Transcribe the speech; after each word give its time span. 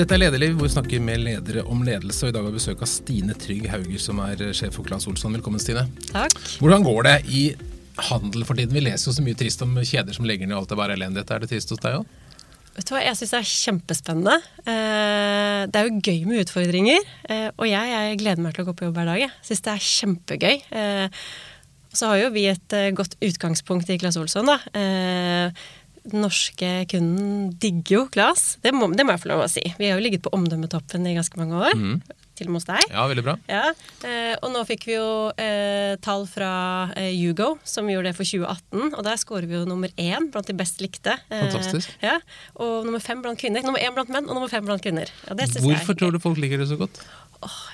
Dette 0.00 0.16
er 0.16 0.22
Lederliv, 0.22 0.54
hvor 0.56 0.64
vi 0.64 0.72
snakker 0.72 1.00
med 1.04 1.20
ledere 1.20 1.60
om 1.68 1.82
ledelse. 1.84 2.22
og 2.24 2.30
I 2.30 2.32
dag 2.32 2.46
har 2.46 2.48
vi 2.48 2.56
besøk 2.56 2.80
av 2.80 2.88
Stine 2.88 3.34
Trygg 3.36 3.66
Hauger, 3.68 3.98
som 4.00 4.22
er 4.24 4.40
sjef 4.56 4.78
for 4.78 4.86
Claes 4.86 5.04
Olsson. 5.10 5.34
Velkommen, 5.36 5.60
Stine. 5.60 5.82
Takk. 6.08 6.38
Hvordan 6.62 6.86
går 6.86 7.00
det 7.04 7.12
i 7.28 7.42
handel 8.06 8.46
for 8.48 8.56
tiden? 8.56 8.72
Vi 8.72 8.80
leser 8.86 9.10
jo 9.10 9.12
så 9.18 9.24
mye 9.26 9.36
trist 9.36 9.60
om 9.66 9.74
kjeder 9.76 10.16
som 10.16 10.24
legger 10.24 10.48
ned 10.48 10.56
alt 10.56 10.72
er 10.72 10.80
bare 10.80 10.96
elendighet. 10.96 11.34
Er 11.36 11.44
det 11.44 11.50
trist 11.50 11.74
hos 11.74 11.82
deg 11.84 11.98
òg? 11.98 12.08
Vet 12.78 12.88
du 12.88 12.94
hva, 12.94 13.02
Jeg 13.04 13.18
syns 13.18 13.34
det 13.34 13.40
er 13.42 13.50
kjempespennende. 13.50 14.38
Eh, 14.64 15.60
det 15.68 15.82
er 15.82 15.90
jo 15.90 16.00
gøy 16.00 16.24
med 16.30 16.46
utfordringer. 16.46 17.12
Eh, 17.28 17.50
og 17.50 17.68
jeg, 17.68 17.92
jeg 17.92 18.20
gleder 18.24 18.46
meg 18.46 18.56
til 18.56 18.64
å 18.64 18.70
gå 18.70 18.76
på 18.78 18.88
jobb 18.88 19.02
hver 19.02 19.10
dag. 19.12 19.20
Jeg 19.26 19.50
syns 19.50 19.64
det 19.68 19.74
er 19.74 19.88
kjempegøy. 19.90 20.56
Eh, 20.80 21.20
så 21.92 22.08
har 22.08 22.22
jo 22.22 22.32
vi 22.32 22.46
et 22.48 22.78
godt 22.96 23.18
utgangspunkt 23.20 23.92
i 23.92 24.00
Claes 24.00 24.16
Olsson. 24.16 24.48
da 24.48 25.52
den 26.08 26.24
norske 26.24 26.70
kunden 26.90 27.50
digger 27.60 27.96
jo 27.96 28.06
Claes. 28.12 28.56
Det, 28.62 28.72
det, 28.72 29.04
må 29.04 29.14
jeg 29.14 29.22
få 29.22 29.30
lov 29.32 29.44
å 29.44 29.50
si. 29.50 29.62
Vi 29.78 29.90
har 29.90 29.98
jo 29.98 30.04
ligget 30.04 30.24
på 30.24 30.32
omdømmetoppen 30.36 31.06
i 31.08 31.14
ganske 31.16 31.40
mange 31.40 31.60
år. 31.60 31.76
Mm. 31.76 32.00
Til 32.40 32.48
og 32.48 32.54
med 32.54 32.62
hos 32.62 32.68
deg. 32.70 32.92
Ja, 32.94 33.04
veldig 33.10 33.24
bra. 33.26 33.34
Ja, 33.50 33.62
eh, 34.08 34.32
og 34.40 34.52
nå 34.54 34.62
fikk 34.64 34.86
vi 34.88 34.94
jo 34.94 35.08
eh, 35.36 35.98
tall 36.00 36.24
fra 36.30 36.52
eh, 36.96 37.10
Hugo, 37.12 37.50
som 37.68 37.90
gjorde 37.92 38.08
det 38.08 38.16
for 38.16 38.24
2018. 38.24 38.94
Og 38.94 39.02
der 39.04 39.20
scorer 39.20 39.48
vi 39.50 39.58
jo 39.58 39.66
nummer 39.68 39.92
én 40.00 40.30
blant 40.32 40.48
de 40.48 40.56
best 40.56 40.80
likte. 40.80 41.18
Eh, 41.28 41.42
Fantastisk. 41.44 41.92
Ja, 42.00 42.16
og 42.56 42.88
nummer 42.88 43.02
fem 43.04 43.20
blant 43.20 43.40
kvinner. 43.42 43.66
Nummer 43.66 43.82
én 43.84 43.92
blant 43.96 44.12
menn 44.12 44.24
og 44.24 44.38
nummer 44.38 44.48
fem 44.52 44.64
blant 44.64 44.84
kvinner. 44.84 45.12
Ja, 45.28 45.36
Hvorfor 45.36 45.98
tror 46.00 46.16
du 46.16 46.22
folk 46.22 46.40
liker 46.40 46.62
det 46.62 46.70
så 46.72 46.80
godt? 46.80 47.02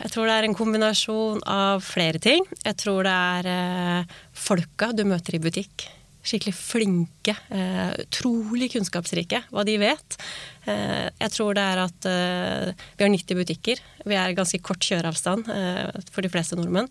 Jeg 0.03 0.13
tror 0.15 0.29
det 0.29 0.35
er 0.35 0.47
en 0.47 0.55
kombinasjon 0.59 1.41
av 1.51 1.83
flere 1.87 2.19
ting. 2.23 2.43
Jeg 2.63 2.79
tror 2.83 3.07
det 3.07 3.15
er 3.15 3.53
eh, 3.53 4.19
folka 4.35 4.91
du 4.95 5.07
møter 5.07 5.39
i 5.39 5.43
butikk 5.43 5.87
skikkelig 6.27 6.55
flinke, 6.59 7.37
eh, 7.55 7.93
utrolig 8.03 8.71
kunnskapsrike, 8.75 9.45
hva 9.53 9.65
de 9.67 9.77
vet. 9.81 10.19
Eh, 10.67 11.09
jeg 11.23 11.33
tror 11.35 11.57
det 11.57 11.65
er 11.65 11.83
at 11.85 12.09
eh, 12.11 12.85
vi 12.99 13.07
har 13.07 13.13
90 13.13 13.41
butikker. 13.41 13.83
Vi 14.07 14.19
er 14.19 14.37
ganske 14.37 14.61
kort 14.65 14.83
kjøreavstand 14.83 15.51
eh, 15.53 15.99
for 16.11 16.27
de 16.27 16.31
fleste 16.33 16.59
nordmenn. 16.59 16.91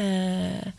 Eh, 0.00 0.72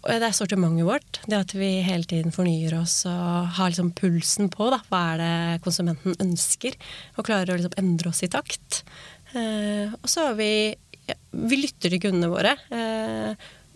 det 0.00 0.24
er 0.24 0.36
sortimentet 0.36 0.86
vårt. 0.88 1.20
Det 1.26 1.36
at 1.36 1.54
vi 1.56 1.82
hele 1.84 2.08
tiden 2.08 2.32
fornyer 2.32 2.78
oss 2.78 3.02
og 3.08 3.56
har 3.58 3.72
liksom 3.72 3.92
pulsen 3.96 4.48
på. 4.52 4.70
Da. 4.72 4.80
Hva 4.88 5.00
er 5.12 5.20
det 5.20 5.62
konsumenten 5.64 6.16
ønsker? 6.24 6.76
Og 7.18 7.26
klarer 7.28 7.52
å 7.52 7.58
liksom 7.58 7.76
endre 7.80 8.12
oss 8.12 8.24
i 8.24 8.30
takt. 8.32 8.82
Eh, 9.36 9.92
og 9.92 10.08
så 10.10 10.30
har 10.30 10.38
vi 10.40 10.52
ja, 11.06 11.16
Vi 11.32 11.60
lytter 11.60 11.92
til 11.92 12.00
kundene 12.02 12.32
våre. 12.32 12.56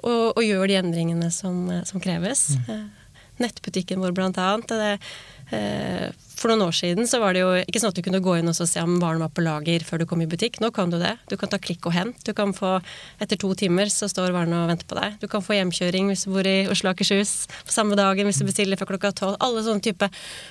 Og, 0.05 0.35
og, 0.35 0.42
gjør 0.45 0.69
de 0.69 0.77
endringene 0.77 1.31
som, 1.33 1.65
som 1.89 2.03
kreves. 2.05 2.51
Mm 2.69 3.04
nettbutikken 3.43 4.01
vår 4.01 4.13
blant 4.13 4.39
annet. 4.39 4.69
Det, 4.69 4.93
eh, 4.93 4.99
for 6.45 6.50
noen 6.50 6.67
år 6.67 6.75
siden 6.77 7.06
så 7.09 7.20
var 7.23 7.33
det 7.34 7.41
jo 7.41 7.53
ikke 7.62 7.81
sånn 7.81 7.92
at 7.95 7.98
du 7.98 8.03
kunne 8.05 8.20
gå 8.25 8.34
inn 8.37 8.50
og 8.50 8.56
se 8.59 8.83
om 8.83 8.98
varen 9.00 9.23
var 9.23 9.31
på 9.33 9.45
lager 9.45 9.84
før 9.86 10.03
du 10.03 10.06
kom 10.11 10.20
i 10.25 10.28
butikk. 10.28 10.59
Nå 10.61 10.69
kan 10.75 10.91
du 10.92 10.98
det. 11.01 11.14
Du 11.31 11.36
kan 11.41 11.48
ta 11.48 11.61
klikk 11.62 11.86
og 11.89 11.95
hent. 11.97 12.20
Du 12.27 12.34
kan 12.36 12.53
få, 12.56 12.77
Etter 13.23 13.39
to 13.41 13.53
timer 13.59 13.89
så 13.92 14.09
står 14.11 14.34
varen 14.34 14.53
og 14.56 14.69
venter 14.69 14.89
på 14.91 14.98
deg. 14.98 15.19
Du 15.23 15.28
kan 15.31 15.45
få 15.45 15.56
hjemkjøring 15.56 16.11
hvis 16.11 16.27
du 16.27 16.34
bor 16.34 16.48
i 16.48 16.67
Oslo 16.70 16.91
og 16.91 16.98
Akershus 16.98 17.47
på 17.64 17.73
samme 17.73 17.97
dagen 17.98 18.28
hvis 18.28 18.42
du 18.42 18.48
bestiller 18.48 18.81
før 18.81 18.92
klokka 18.92 19.14
tolv. 19.17 19.39
Alle 19.45 19.64
sånne 19.64 19.84
type 19.84 20.11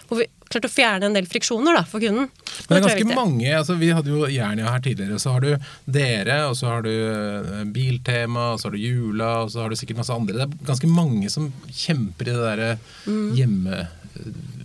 Hvor 0.09 0.21
vi 0.21 0.27
klarte 0.49 0.69
å 0.69 0.73
fjerne 0.73 1.09
en 1.09 1.17
del 1.17 1.27
friksjoner 1.29 1.77
da, 1.77 1.83
for 1.89 2.03
kunden. 2.03 2.29
Men 2.29 2.69
det 2.69 2.79
er 2.79 2.87
ganske 2.87 3.17
mange. 3.17 3.49
altså 3.57 3.77
Vi 3.79 3.89
hadde 3.93 4.13
jo 4.13 4.29
Jernia 4.29 4.69
her 4.69 4.83
tidligere. 4.85 5.19
Så 5.21 5.33
har 5.33 5.43
du 5.45 5.51
dere, 5.85 6.37
og 6.49 6.57
så 6.59 6.69
har 6.69 6.85
du 6.85 6.91
eh, 6.93 7.63
Biltema, 7.73 8.51
og 8.53 8.61
så 8.61 8.69
har 8.69 8.77
du 8.77 8.83
Jula, 8.83 9.31
og 9.43 9.53
så 9.53 9.63
har 9.63 9.73
du 9.73 9.79
sikkert 9.79 10.03
masse 10.03 10.13
andre. 10.13 10.37
Det 10.37 10.45
er 10.45 10.69
ganske 10.69 10.89
mange 10.89 11.31
som 11.33 11.49
kjemper 11.69 12.29
i 12.29 12.37
det 12.37 12.45
derre 12.45 12.71
mm. 13.07 13.27
hjemme 13.39 13.83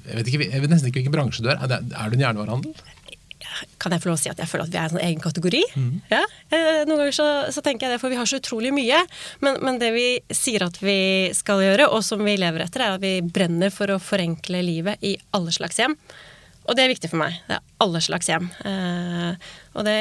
jeg 0.08 0.20
vet, 0.20 0.30
ikke, 0.30 0.48
jeg 0.48 0.64
vet 0.64 0.72
nesten 0.72 0.90
ikke 0.90 1.02
hvilken 1.02 1.14
bransje 1.14 1.44
du 1.44 1.50
er. 1.52 1.60
Er, 1.60 1.70
det, 1.70 1.82
er 1.92 2.08
du 2.08 2.16
en 2.16 2.24
jernvarehandel? 2.24 2.88
Kan 3.82 3.94
jeg 3.94 4.02
få 4.02 4.10
lov 4.10 4.18
å 4.18 4.20
si 4.20 4.30
at 4.30 4.40
jeg 4.40 4.50
føler 4.50 4.66
at 4.66 4.72
vi 4.72 4.78
er 4.78 4.86
en 4.86 4.94
sånn 4.94 5.04
egen 5.04 5.22
kategori? 5.22 5.60
Mm. 5.78 5.90
Ja, 6.10 6.22
eh, 6.54 6.80
Noen 6.88 7.02
ganger 7.02 7.16
så, 7.16 7.28
så, 7.54 7.62
tenker 7.64 7.86
jeg 7.86 7.96
det, 7.96 8.00
for 8.02 8.12
vi 8.12 8.18
har 8.18 8.28
så 8.28 8.40
utrolig 8.40 8.72
mye. 8.74 9.02
Men, 9.44 9.60
men, 9.64 9.80
det 9.82 9.90
vi 9.94 10.06
sier 10.34 10.66
at 10.66 10.78
vi 10.82 11.30
skal 11.36 11.62
gjøre, 11.64 11.88
og 11.94 12.02
som 12.06 12.22
vi 12.26 12.36
lever 12.38 12.66
etter, 12.66 12.84
er 12.84 12.96
at 12.96 13.04
vi 13.04 13.18
brenner 13.22 13.72
for 13.74 13.90
å 13.94 14.00
forenkle 14.02 14.62
livet 14.64 15.04
i 15.06 15.16
alle 15.36 15.54
slags 15.54 15.80
hjem. 15.80 15.96
Og 16.68 16.76
det 16.76 16.84
er 16.84 16.92
viktig 16.92 17.08
for 17.08 17.22
meg. 17.22 17.38
Det 17.48 17.56
er 17.56 17.84
alle 17.84 18.00
slags 18.04 18.28
hjem. 18.28 18.50
Eh, 18.68 19.52
og 19.78 19.86
det, 19.88 19.98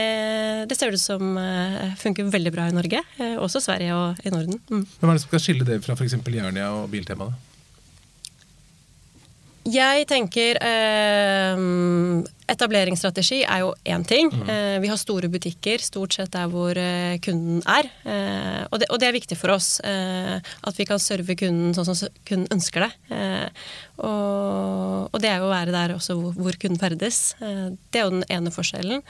det 0.68 0.78
ser 0.78 0.92
ut 0.92 1.02
som 1.02 1.38
eh, 1.40 1.94
funker 2.02 2.28
veldig 2.34 2.54
bra 2.56 2.68
i 2.68 2.76
Norge. 2.76 3.04
Også 3.40 3.64
Sverige 3.64 3.96
og 3.96 4.26
i 4.26 4.34
Norden. 4.34 4.60
Mm. 4.68 4.84
Hvem 5.00 5.14
er 5.14 5.16
det 5.16 5.24
som 5.24 5.32
skal 5.32 5.46
skille 5.46 5.68
det 5.68 5.80
fra 5.86 5.96
f.eks. 5.96 6.20
Jernia 6.28 6.74
og 6.76 6.90
Biltema? 6.92 7.32
da? 7.32 7.47
Jeg 9.68 10.06
tenker 10.08 10.58
eh, 10.64 11.62
Etableringsstrategi 12.48 13.42
er 13.44 13.64
jo 13.66 13.74
én 13.84 14.06
ting. 14.08 14.30
Mm. 14.32 14.50
Eh, 14.54 14.76
vi 14.80 14.88
har 14.88 15.00
store 15.00 15.28
butikker, 15.32 15.84
stort 15.84 16.16
sett 16.16 16.32
der 16.32 16.48
hvor 16.52 16.78
eh, 16.80 17.18
kunden 17.24 17.60
er. 17.68 17.90
Eh, 18.08 18.62
og 18.72 18.80
det, 18.80 18.88
og, 18.88 19.02
det, 19.02 19.10
er 19.10 19.18
viktig 19.18 19.38
for 19.40 19.58
oss 19.58 19.82
eh, 19.84 20.38
at 20.40 20.80
vi 20.80 20.88
kan 20.88 21.02
serve 21.04 21.36
kunden 21.40 21.76
sånn 21.76 21.90
som 21.90 22.16
kunden 22.28 22.48
ønsker 22.56 22.88
det. 22.88 22.92
Eh, 23.12 23.68
og, 23.98 25.12
og, 25.12 25.20
det 25.20 25.34
er 25.34 25.44
jo 25.44 25.50
å 25.50 25.52
være 25.52 25.76
der 25.76 25.98
også 25.98 26.16
hvor, 26.22 26.38
hvor 26.38 26.60
kunden 26.62 26.80
ferdes. 26.80 27.36
det 27.42 28.00
er 28.00 28.08
jo 28.08 28.16
den 28.16 28.28
ene 28.32 28.54
forskjellen. 28.54 29.04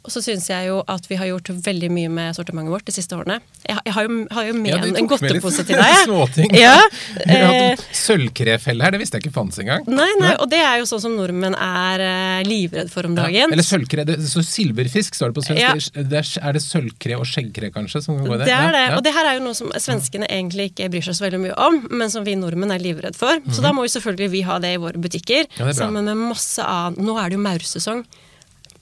Og 0.00 0.12
så 0.14 0.22
syns 0.24 0.46
jeg 0.48 0.68
jo 0.70 0.78
at 0.88 1.04
vi 1.10 1.16
har 1.20 1.28
gjort 1.28 1.50
veldig 1.66 1.90
mye 1.92 2.10
med 2.12 2.36
sortimentet 2.36 2.72
vårt 2.72 2.86
de 2.88 2.92
siste 2.94 3.12
årene. 3.16 3.36
Jeg, 3.66 3.76
jeg 3.84 3.92
har, 3.92 4.06
jo, 4.06 4.14
har, 4.32 4.46
jo, 4.48 4.54
med 4.56 4.70
ja, 4.72 4.78
en, 4.88 5.08
godtepose 5.10 5.64
til 5.68 5.76
deg. 5.76 5.96
Småting. 6.06 6.54
Ja, 6.56 6.78
eh, 7.26 7.82
Sølvkrefelle 7.96 8.86
her, 8.86 8.94
det 8.96 9.02
visste 9.02 9.20
jeg 9.20 9.26
ikke 9.26 9.34
fantes 9.34 9.60
engang. 9.60 9.84
Nei, 9.92 10.08
nei, 10.22 10.32
og 10.40 10.48
det 10.52 10.62
er 10.64 10.78
jo 10.80 10.88
sånn 10.88 11.02
som 11.04 11.16
nordmenn 11.18 11.56
er 11.56 12.04
uh, 12.04 12.38
livredd 12.48 12.88
for 12.92 13.10
om 13.10 13.18
dagen. 13.18 13.36
Ja, 13.42 13.50
eller 13.52 13.66
sølvkre. 13.66 14.06
Så 14.24 14.44
silverfisk 14.46 15.18
står 15.18 15.34
det 15.34 15.38
på 15.40 15.44
svensk. 15.50 15.92
Ja. 15.92 16.06
Det 16.08 16.22
er, 16.22 16.32
er, 16.40 16.56
det 16.56 16.64
sølvkre 16.64 17.20
og 17.20 17.28
skjeggkre, 17.28 17.70
kanskje? 17.74 18.00
Som 18.06 18.22
kan 18.22 18.32
gå 18.32 18.40
det? 18.40 18.48
det 18.48 18.56
er 18.56 18.72
det. 18.78 18.86
Og 18.96 19.04
det 19.04 19.14
her 19.18 19.28
er 19.34 19.36
jo 19.36 19.44
noe 19.50 19.58
som 19.58 19.68
svenskene 19.76 20.30
egentlig 20.32 20.70
ikke 20.72 20.88
bryr 20.96 21.10
seg 21.10 21.20
så 21.20 21.28
veldig 21.28 21.42
mye 21.44 21.60
om, 21.60 21.78
men 21.92 22.12
som 22.12 22.24
vi 22.24 22.38
nordmenn 22.40 22.72
er 22.72 22.80
livredd 22.80 23.20
for. 23.20 23.36
Mm 23.36 23.44
-hmm. 23.44 23.58
Så 23.58 23.68
da 23.68 23.76
må 23.76 23.84
jo 23.84 23.92
selvfølgelig 23.98 24.32
vi 24.32 24.42
ha 24.48 24.58
det 24.58 24.72
i 24.74 24.80
våre 24.80 24.96
butikker, 24.96 25.46
sammen 25.76 26.08
med 26.08 26.16
masse 26.16 26.64
annen 26.64 27.04
Nå 27.04 27.18
er 27.18 27.28
det 27.28 27.36
jo 27.36 27.44
maursesong. 27.44 28.04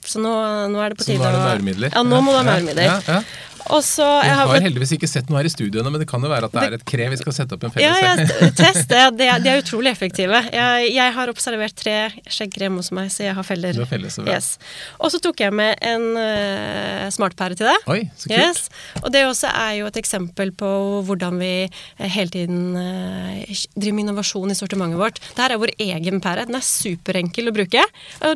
Så 0.09 0.21
nå, 0.23 0.31
nå, 0.73 0.79
er 0.81 0.93
det 0.93 0.97
på 0.97 1.05
tide 1.05 1.19
å 1.19 1.21
Så 1.21 1.27
nå 1.27 1.29
er 1.29 1.37
det 1.37 1.45
maurmidler? 1.45 1.93
Ja, 1.93 2.01
nå 2.07 2.21
må 2.25 2.33
du 2.33 2.39
ha 2.39 2.45
maurmidler. 2.47 2.87
Ja, 2.87 2.97
ja. 3.05 3.19
Også, 3.69 4.05
jeg, 4.25 4.33
har, 4.33 4.49
har 4.49 4.63
heldigvis 4.65 4.95
ikke 4.95 5.07
sett 5.09 5.27
noe 5.29 5.39
her 5.39 5.47
i 5.47 5.51
studioene, 5.51 5.91
men 5.93 6.01
det 6.01 6.07
kan 6.09 6.23
jo 6.23 6.29
være 6.31 6.49
at 6.49 6.55
det 6.55 6.63
er 6.65 6.75
et 6.79 6.85
kre 6.89 7.09
vi 7.11 7.19
skal 7.19 7.35
sette 7.35 7.53
opp 7.55 7.65
en 7.67 7.73
felles 7.73 7.85
Ja, 7.85 8.15
ja 8.17 8.49
test 8.57 8.89
det. 8.89 9.01
De 9.19 9.27
er, 9.29 9.43
de 9.43 9.51
er 9.51 9.61
utrolig 9.61 9.91
effektive. 9.91 10.39
Jeg, 10.53 10.87
jeg, 10.95 11.13
har 11.15 11.31
observert 11.31 11.75
tre 11.77 11.95
skjeggkrem 12.25 12.79
hos 12.79 12.89
meg, 12.95 13.11
så 13.13 13.27
jeg 13.27 13.35
har 13.37 13.45
feller. 13.45 13.77
Du 13.77 13.83
har 13.83 13.91
feller 13.91 14.13
så. 14.13 14.25
Yes. 14.25 14.55
Og 14.97 15.13
så 15.13 15.21
tok 15.21 15.43
jeg 15.43 15.53
med 15.55 15.77
en 15.85 16.07
uh, 16.17 17.05
smartpære 17.13 17.59
til 17.59 17.69
deg. 17.69 17.85
Oi, 17.93 17.99
så 18.17 18.31
kult. 18.31 18.39
Yes. 18.39 18.65
Og 19.03 19.13
det 19.13 19.23
også 19.27 19.53
er 19.53 19.75
jo 19.81 19.89
et 19.91 20.01
eksempel 20.01 20.53
på 20.57 20.71
hvordan 21.05 21.37
vi 21.41 21.53
uh, 21.69 22.07
hele 22.09 22.33
tiden 22.33 22.73
uh, 22.73 23.61
driver 23.77 23.99
med 23.99 24.07
innovasjon 24.07 24.55
i 24.55 24.57
sortimentet 24.57 25.01
vårt. 25.01 25.21
Dette 25.29 25.49
er 25.53 25.61
vår 25.61 25.75
egen 25.77 26.23
pære. 26.25 26.47
Den 26.49 26.57
er 26.57 26.65
superenkel 26.65 27.51
å 27.51 27.55
bruke. 27.55 27.85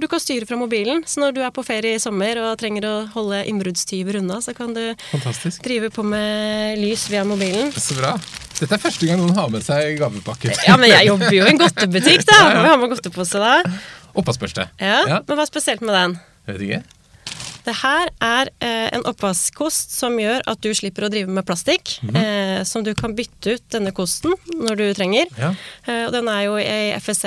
Du 0.01 0.07
kan 0.11 0.21
styre 0.21 0.47
fra 0.49 0.59
mobilen, 0.59 1.03
så 1.09 1.25
når 1.25 1.37
du 1.37 1.41
er 1.45 1.53
på 1.55 1.65
ferie 1.65 1.97
i 1.97 2.01
sommer 2.01 2.37
og 2.43 2.55
trenger 2.61 2.85
å 2.87 2.95
holde 3.15 3.43
innbruddstyver 3.49 4.21
unna, 4.21 4.39
så 4.43 4.53
kan 4.57 4.75
du 4.75 4.83
Fantastisk. 5.23 5.63
Driver 5.63 5.89
på 5.89 6.03
med 6.03 6.79
lys 6.81 7.05
via 7.11 7.23
mobilen. 7.23 7.71
Så 7.71 7.95
bra. 7.95 8.17
Dette 8.59 8.75
er 8.75 8.81
første 8.81 9.07
gang 9.07 9.21
noen 9.21 9.35
har 9.37 9.51
med 9.51 9.63
seg 9.65 9.95
gavepakke. 9.99 10.51
Ja, 10.67 10.75
men 10.79 10.91
jeg 10.91 11.07
jobber 11.09 11.31
jo 11.33 11.45
i 11.45 11.53
en 11.53 11.61
godtebutikk, 11.61 12.25
da. 12.29 12.41
Må 12.57 12.65
vi 12.65 12.73
ha 12.73 12.81
med 12.81 12.91
godtepose 12.91 13.41
da. 13.41 13.53
Oppvaskbørste. 14.13 14.67
Ja, 14.83 14.99
ja, 15.09 15.21
men 15.23 15.39
hva 15.39 15.45
er 15.45 15.49
spesielt 15.49 15.81
med 15.81 15.95
den? 15.95 16.19
Jeg 16.45 16.57
vet 16.57 16.67
ikke. 16.67 16.83
Det 17.63 17.73
her 17.79 18.09
er 18.19 18.49
eh, 18.59 18.89
en 18.91 19.05
oppvaskkost 19.07 19.95
som 19.95 20.17
gjør 20.19 20.43
at 20.51 20.59
du 20.63 20.73
slipper 20.75 21.07
å 21.07 21.11
drive 21.11 21.31
med 21.31 21.45
plastikk. 21.47 21.95
Mm 22.03 22.09
-hmm. 22.09 22.23
eh, 22.59 22.63
som 22.67 22.83
du 22.83 22.93
kan 22.93 23.15
bytte 23.15 23.55
ut 23.55 23.63
denne 23.71 23.91
kosten 23.91 24.35
når 24.53 24.75
du 24.75 24.93
trenger. 24.93 25.25
Ja. 25.37 25.55
Eh, 25.87 26.05
og 26.05 26.11
den 26.11 26.27
er 26.27 26.41
jo 26.41 26.57
i 26.57 26.91
FSC 26.99 27.23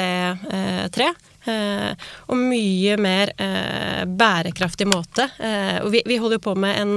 3. 0.92 1.04
Eh, 1.04 1.14
og 1.46 2.38
mye 2.38 2.96
mer 3.00 3.32
eh, 3.42 4.02
bærekraftig 4.06 4.88
måte. 4.90 5.28
Eh, 5.38 5.78
og 5.82 5.90
vi, 5.94 6.02
vi, 6.08 6.18
holder 6.20 6.40
jo 6.40 6.44
på 6.48 6.54
med 6.58 6.80
en 6.80 6.94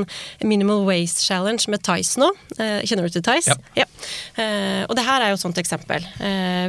minimal 0.47 0.85
waste 0.87 1.23
challenge 1.25 1.69
med 1.71 1.83
Tice 1.85 2.19
nå. 2.21 2.29
kjenner 2.57 3.07
du 3.07 3.15
til 3.15 3.25
Tice? 3.25 3.55
Ja. 3.77 3.85
ja. 3.85 3.87
og 4.87 4.95
det 4.97 5.05
her 5.05 5.23
er 5.23 5.31
jo 5.31 5.39
et 5.39 5.43
sånt 5.43 5.59
eksempel. 5.61 6.05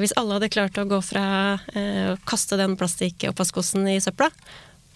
hvis 0.03 0.15
alle 0.19 0.37
hadde 0.37 0.51
klart 0.53 0.79
å 0.81 0.87
gå 0.89 1.01
fra 1.05 1.25
å 1.57 2.17
kaste 2.29 2.59
den 2.61 2.77
plastikkoppvaskkosten 2.81 3.89
i 3.91 4.01
søpla, 4.03 4.31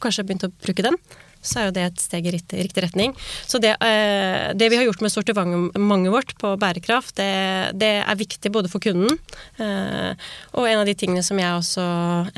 kanskje 0.02 0.26
begynt 0.26 0.46
å 0.48 0.52
bruke 0.64 0.84
den, 0.84 0.98
så 1.44 1.60
er 1.60 1.68
jo 1.68 1.74
det 1.76 1.84
et 1.86 2.02
steg 2.02 2.26
i 2.26 2.32
riktig, 2.34 2.62
riktig 2.66 2.84
retning. 2.86 3.12
Så 3.46 3.60
det, 3.62 3.74
eh, 3.84 4.52
det, 4.56 4.70
vi 4.72 4.78
har 4.80 4.86
gjort 4.88 5.02
med 5.04 5.12
sortimentet 5.12 6.12
vårt 6.12 6.34
på 6.40 6.54
bærekraft, 6.60 7.16
det, 7.20 7.76
det, 7.80 7.92
er 8.04 8.18
viktig 8.18 8.50
både 8.52 8.70
for 8.72 8.82
kunden 8.82 9.18
eh, 9.60 10.12
og 10.56 10.68
en 10.68 10.80
av 10.80 10.88
de 10.88 10.94
tingene 10.98 11.22
som 11.24 11.38
jeg 11.40 11.58
også 11.58 11.84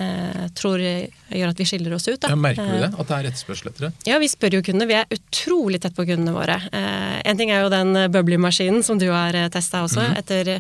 eh, 0.03 0.43
tror 0.59 0.83
gjør 0.83 1.53
at 1.53 1.61
vi 1.63 1.69
skiller 1.69 1.95
oss 1.97 2.09
ut. 2.09 2.19
Da. 2.23 2.33
Ja, 2.33 2.39
merker 2.41 2.67
du 2.67 2.81
det? 2.83 2.91
At 2.93 3.11
det 3.11 3.19
er 3.19 3.31
etterspørsel 3.31 3.71
etter 3.71 3.89
det? 3.89 3.93
Ja, 4.11 4.19
vi 4.23 4.31
spør 4.31 4.59
jo 4.59 4.65
kundene. 4.67 4.91
Vi 4.91 4.99
er 4.99 5.17
utrolig 5.17 5.81
tett 5.83 5.97
på 5.97 6.07
kundene 6.09 6.35
våre. 6.35 6.59
En 6.71 7.39
ting 7.39 7.51
er 7.53 7.65
jo 7.65 7.73
den 7.73 7.95
bubbly-maskinen 8.15 8.85
som 8.87 9.01
du 9.01 9.09
har 9.11 9.37
testa 9.55 9.83
også, 9.87 10.03
mm. 10.03 10.19
etter 10.23 10.53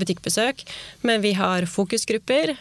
butikkbesøk. 0.00 0.64
Men 1.08 1.24
vi 1.24 1.34
har 1.38 1.66
fokusgrupper. 1.70 2.54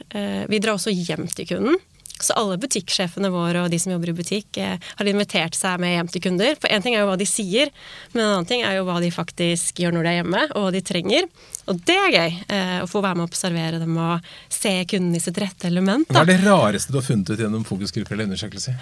Vi 0.50 0.62
drar 0.64 0.78
også 0.78 0.94
hjem 0.94 1.28
til 1.36 1.50
kunden. 1.52 1.82
Så 2.22 2.36
alle 2.38 2.60
butikksjefene 2.62 3.32
våre 3.34 3.64
og 3.64 3.72
de 3.74 3.80
som 3.82 3.92
jobber 3.94 4.12
i 4.12 4.16
butikk, 4.16 4.58
eh, 4.62 4.78
har 4.80 5.10
invitert 5.10 5.58
seg 5.58 5.82
med 5.82 5.96
hjem 5.96 6.12
til 6.14 6.24
kunder. 6.28 6.60
For 6.62 6.72
én 6.72 6.84
ting 6.84 6.96
er 6.96 7.04
jo 7.04 7.10
hva 7.10 7.18
de 7.20 7.28
sier, 7.28 7.72
men 8.14 8.24
en 8.24 8.30
annen 8.30 8.50
ting 8.50 8.64
er 8.64 8.78
jo 8.78 8.86
hva 8.88 9.00
de 9.04 9.10
faktisk 9.14 9.82
gjør 9.82 9.98
når 9.98 10.06
de 10.06 10.12
er 10.12 10.20
hjemme, 10.22 10.44
og 10.54 10.68
hva 10.68 10.72
de 10.76 10.84
trenger. 10.86 11.28
Og 11.72 11.80
det 11.88 11.98
er 11.98 12.14
gøy. 12.14 12.38
Eh, 12.54 12.78
å 12.84 12.90
få 12.92 13.02
være 13.04 13.20
med 13.20 13.26
og 13.26 13.32
observere 13.32 13.82
dem 13.82 13.98
og 13.98 14.34
se 14.52 14.76
kunden 14.90 15.16
i 15.16 15.24
sitt 15.24 15.40
rette 15.42 15.68
element. 15.68 16.08
Hva 16.12 16.24
er 16.26 16.34
det 16.34 16.44
rareste 16.46 16.94
du 16.94 17.00
har 17.00 17.08
funnet 17.08 17.34
ut 17.34 17.40
gjennom 17.40 17.66
fokusgrupper 17.68 18.16
eller 18.16 18.32
undersøkelser? 18.32 18.78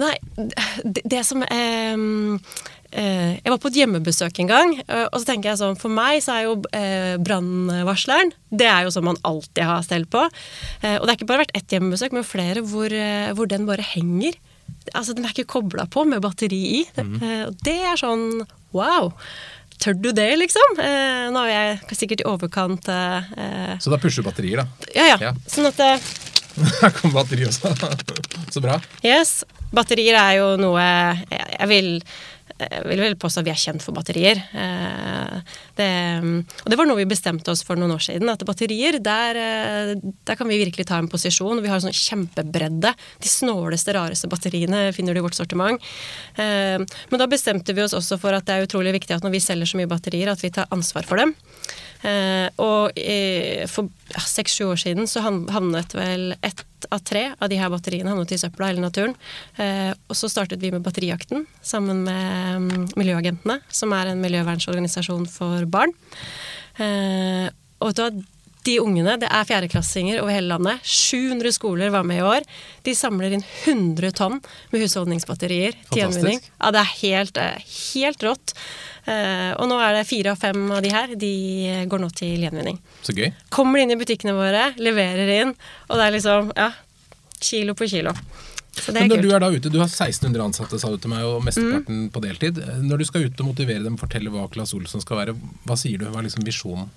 Nei, 0.00 0.14
det, 0.36 1.02
det 1.04 1.24
som 1.26 1.42
eh, 1.42 2.04
Jeg 2.90 3.52
var 3.52 3.58
på 3.62 3.70
et 3.70 3.76
hjemmebesøk 3.78 4.40
en 4.42 4.48
gang, 4.50 4.72
eh, 4.82 5.04
og 5.06 5.20
så 5.20 5.28
tenker 5.28 5.52
jeg 5.52 5.60
sånn 5.60 5.76
For 5.78 5.92
meg 5.94 6.22
så 6.24 6.34
er 6.34 6.46
jo 6.48 6.56
eh, 6.74 7.14
brannvarsleren 7.22 8.32
Det 8.50 8.66
er 8.66 8.82
jo 8.86 8.90
sånn 8.94 9.06
man 9.06 9.20
alltid 9.22 9.62
har 9.68 9.84
stell 9.86 10.08
på. 10.10 10.24
Eh, 10.82 10.96
og 10.96 11.04
det 11.06 11.12
har 11.12 11.18
ikke 11.18 11.28
bare 11.30 11.44
vært 11.44 11.54
ett 11.60 11.76
hjemmebesøk, 11.76 12.16
men 12.16 12.26
flere 12.26 12.64
hvor, 12.66 12.90
eh, 12.90 13.30
hvor 13.38 13.50
den 13.50 13.68
bare 13.68 13.86
henger. 13.86 14.34
Altså, 14.94 15.14
Den 15.14 15.24
er 15.28 15.34
ikke 15.34 15.52
kobla 15.54 15.86
på 15.90 16.04
med 16.08 16.22
batteri 16.24 16.60
i. 16.80 16.82
Eh, 16.98 17.46
og 17.46 17.54
det 17.66 17.78
er 17.92 18.00
sånn 18.00 18.42
wow! 18.74 19.12
Tør 19.80 19.94
du 19.96 20.10
det, 20.12 20.28
liksom? 20.36 20.74
Eh, 20.82 21.28
nå 21.32 21.40
er 21.48 21.52
jeg 21.54 21.96
sikkert 21.96 22.20
i 22.20 22.26
overkant 22.28 22.88
eh, 22.92 23.30
eh, 23.32 23.70
Så 23.80 23.88
da 23.92 23.96
pusher 23.96 24.20
du 24.20 24.28
batterier, 24.28 24.60
da. 24.60 24.88
Ja, 24.92 25.06
ja. 25.14 25.16
Ja. 25.30 25.32
Sånn 25.48 25.70
at 25.70 25.80
eh, 25.80 26.10
Her 26.82 26.92
kom 26.98 27.14
batteri 27.14 27.46
også. 27.48 27.70
Så 28.52 28.60
bra. 28.60 28.76
Yes. 29.06 29.38
Batterier 29.72 30.18
er 30.20 30.34
jo 30.40 30.50
noe 30.60 30.82
jeg 31.30 31.68
vil 31.70 31.88
jeg 32.60 32.84
vil 32.86 33.00
vel 33.02 33.16
påstå 33.20 33.40
at 33.40 33.46
vi 33.48 33.52
er 33.54 33.60
kjent 33.60 33.84
for 33.84 33.96
batterier. 33.96 34.40
Eh, 34.52 35.40
Det, 35.80 35.88
og 36.64 36.68
det 36.68 36.76
var 36.76 36.86
noe 36.88 36.98
vi 36.98 37.06
bestemte 37.08 37.48
oss 37.52 37.62
for 37.64 37.78
noen 37.80 37.94
år 37.94 38.02
siden. 38.04 38.28
At 38.28 38.42
batterier, 38.44 38.98
der, 39.00 39.38
eh, 39.40 39.94
der 40.28 40.36
kan 40.36 40.48
vi 40.48 40.58
virkelig 40.60 40.86
ta 40.86 40.98
en 40.98 41.08
posisjon. 41.08 41.62
Vi 41.62 41.68
har 41.72 41.80
sånn 41.80 41.94
kjempebredde. 41.96 42.92
De 43.20 43.28
snåleste, 43.28 43.94
rareste 43.96 44.28
batteriene 44.28 44.92
finner 44.92 45.14
du 45.14 45.20
i 45.20 45.24
vårt 45.24 45.38
sortiment. 45.38 45.80
Eh, 46.36 46.78
Men 47.10 47.18
da 47.18 47.26
bestemte 47.26 47.74
vi 47.74 47.82
oss 47.82 47.94
også 47.94 48.18
for 48.20 48.32
at 48.34 48.44
det 48.44 48.54
er 48.54 48.66
utrolig 48.66 48.92
viktig 48.92 49.14
at 49.16 49.22
når 49.22 49.32
vi 49.32 49.40
selger 49.40 49.66
så 49.66 49.78
mye 49.80 49.88
batterier, 49.88 50.28
at 50.30 50.42
vi 50.42 50.50
tar 50.50 50.66
ansvar 50.70 51.04
for 51.04 51.16
dem. 51.16 51.34
Eh, 52.00 52.48
og 52.62 52.96
for 53.68 53.90
seks-sju 54.30 54.70
år 54.70 54.80
siden 54.80 55.08
så 55.10 55.22
havnet 55.24 55.94
vel 55.96 56.32
ett 56.40 56.64
av 56.88 57.02
tre 57.04 57.26
av 57.36 57.50
de 57.52 57.58
her 57.60 57.70
batteriene 57.72 58.12
havnet 58.12 58.32
i 58.32 58.40
søpla 58.40 58.70
eller 58.70 58.86
naturen. 58.86 59.14
Eh, 59.60 59.92
og 60.08 60.16
så 60.16 60.30
startet 60.32 60.62
vi 60.62 60.72
med 60.72 60.84
Batterijakten 60.84 61.46
sammen 61.62 62.04
med 62.06 62.66
mm, 62.66 62.86
Miljøagentene, 63.00 63.60
som 63.68 63.92
er 63.96 64.10
en 64.10 64.22
miljøvernsorganisasjon 64.24 65.28
for 65.30 65.68
barn. 65.70 65.92
Eh, 66.80 67.48
og 67.80 67.96
hva? 67.96 68.10
De 68.66 68.76
ungene, 68.82 69.16
det 69.20 69.28
er 69.32 69.46
fjerdeklassinger 69.48 70.20
over 70.20 70.34
hele 70.34 70.52
landet. 70.52 70.84
700 70.84 71.54
skoler 71.56 71.92
var 71.94 72.04
med 72.06 72.20
i 72.20 72.26
år. 72.26 72.46
De 72.84 72.94
samler 72.96 73.36
inn 73.36 73.44
100 73.64 74.12
tonn 74.18 74.36
med 74.72 74.84
husholdningsbatterier 74.84 75.78
til 75.88 76.02
gjenvinning. 76.02 76.42
Ja, 76.58 76.72
det 76.74 76.82
er 76.82 76.92
helt, 77.00 77.40
eh, 77.40 77.70
helt 77.94 78.26
rått. 78.26 78.54
Eh, 79.06 79.52
og 79.56 79.64
nå 79.70 79.80
er 79.80 79.96
det 79.96 80.08
fire 80.10 80.34
av 80.34 80.42
fem 80.42 80.66
av 80.70 80.82
de 80.84 80.92
her. 80.92 81.16
De 81.16 81.32
går 81.88 82.04
nå 82.04 82.10
til 82.12 82.44
gjenvinning. 82.44 82.78
Så 83.06 83.16
gøy. 83.16 83.32
Kommer 83.48 83.80
inn 83.80 83.94
i 83.94 83.98
butikkene 84.00 84.36
våre, 84.36 84.74
leverer 84.76 85.32
inn, 85.40 85.56
og 85.88 85.96
det 85.96 86.06
er 86.06 86.16
liksom 86.18 86.52
ja, 86.56 86.70
kilo 87.40 87.74
på 87.74 87.88
kilo. 87.88 88.12
Er 88.88 88.92
Men 88.94 89.08
når 89.10 89.16
kult. 89.16 89.22
du 89.28 89.34
er 89.34 89.40
da 89.42 89.48
ute, 89.50 89.70
du 89.70 89.78
har 89.80 89.88
1600 89.90 90.44
ansatte, 90.44 90.78
sa 90.80 90.88
du 90.88 90.96
til 91.02 91.10
meg, 91.10 91.24
og 91.26 91.42
mesteparten 91.44 92.04
Mm. 92.06 92.10
på 92.14 92.20
deltid. 92.22 92.60
Når 92.86 92.98
du 92.98 93.04
skal 93.04 93.24
ut 93.26 93.40
og 93.40 93.46
motivere 93.50 93.82
dem, 93.82 93.96
fortelle 93.98 94.30
hva 94.30 94.48
Claes 94.50 94.72
Olsson 94.74 95.00
skal 95.02 95.16
være, 95.18 95.34
hva 95.66 95.76
sier 95.76 95.98
du? 95.98 96.06
Hva 96.06 96.18
er 96.22 96.28
liksom 96.28 96.44
visjonen? 96.46 96.88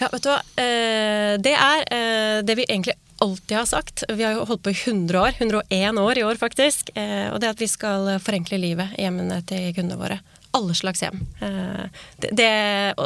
Ja, 0.00 0.08
vet 0.12 0.22
du 0.22 0.28
hva. 0.30 0.38
Eh, 0.56 1.36
det 1.42 1.52
er 1.58 1.82
eh, 1.90 2.42
det 2.46 2.56
vi 2.56 2.64
egentlig 2.68 2.94
alltid 3.20 3.56
har 3.56 3.66
sagt. 3.66 4.04
Vi 4.12 4.22
har 4.22 4.34
jo 4.36 4.44
holdt 4.44 4.62
på 4.62 4.70
i 4.70 4.76
100 4.76 5.18
år. 5.18 5.32
101 5.40 5.98
år 5.98 6.18
i 6.18 6.22
år, 6.22 6.36
faktisk. 6.36 6.90
Eh, 6.94 7.32
og 7.32 7.40
det 7.40 7.48
at 7.50 7.58
vi 7.58 7.66
skal 7.66 8.18
forenkle 8.20 8.58
livet 8.60 8.92
i 8.98 9.02
hjemmene 9.06 9.42
til 9.46 9.72
kundene 9.74 9.98
våre. 9.98 10.20
Alle 10.56 10.74
slags 10.78 11.02
hjem. 11.04 11.20
Eh, 11.44 11.84
det, 12.22 12.32
det, 12.38 12.50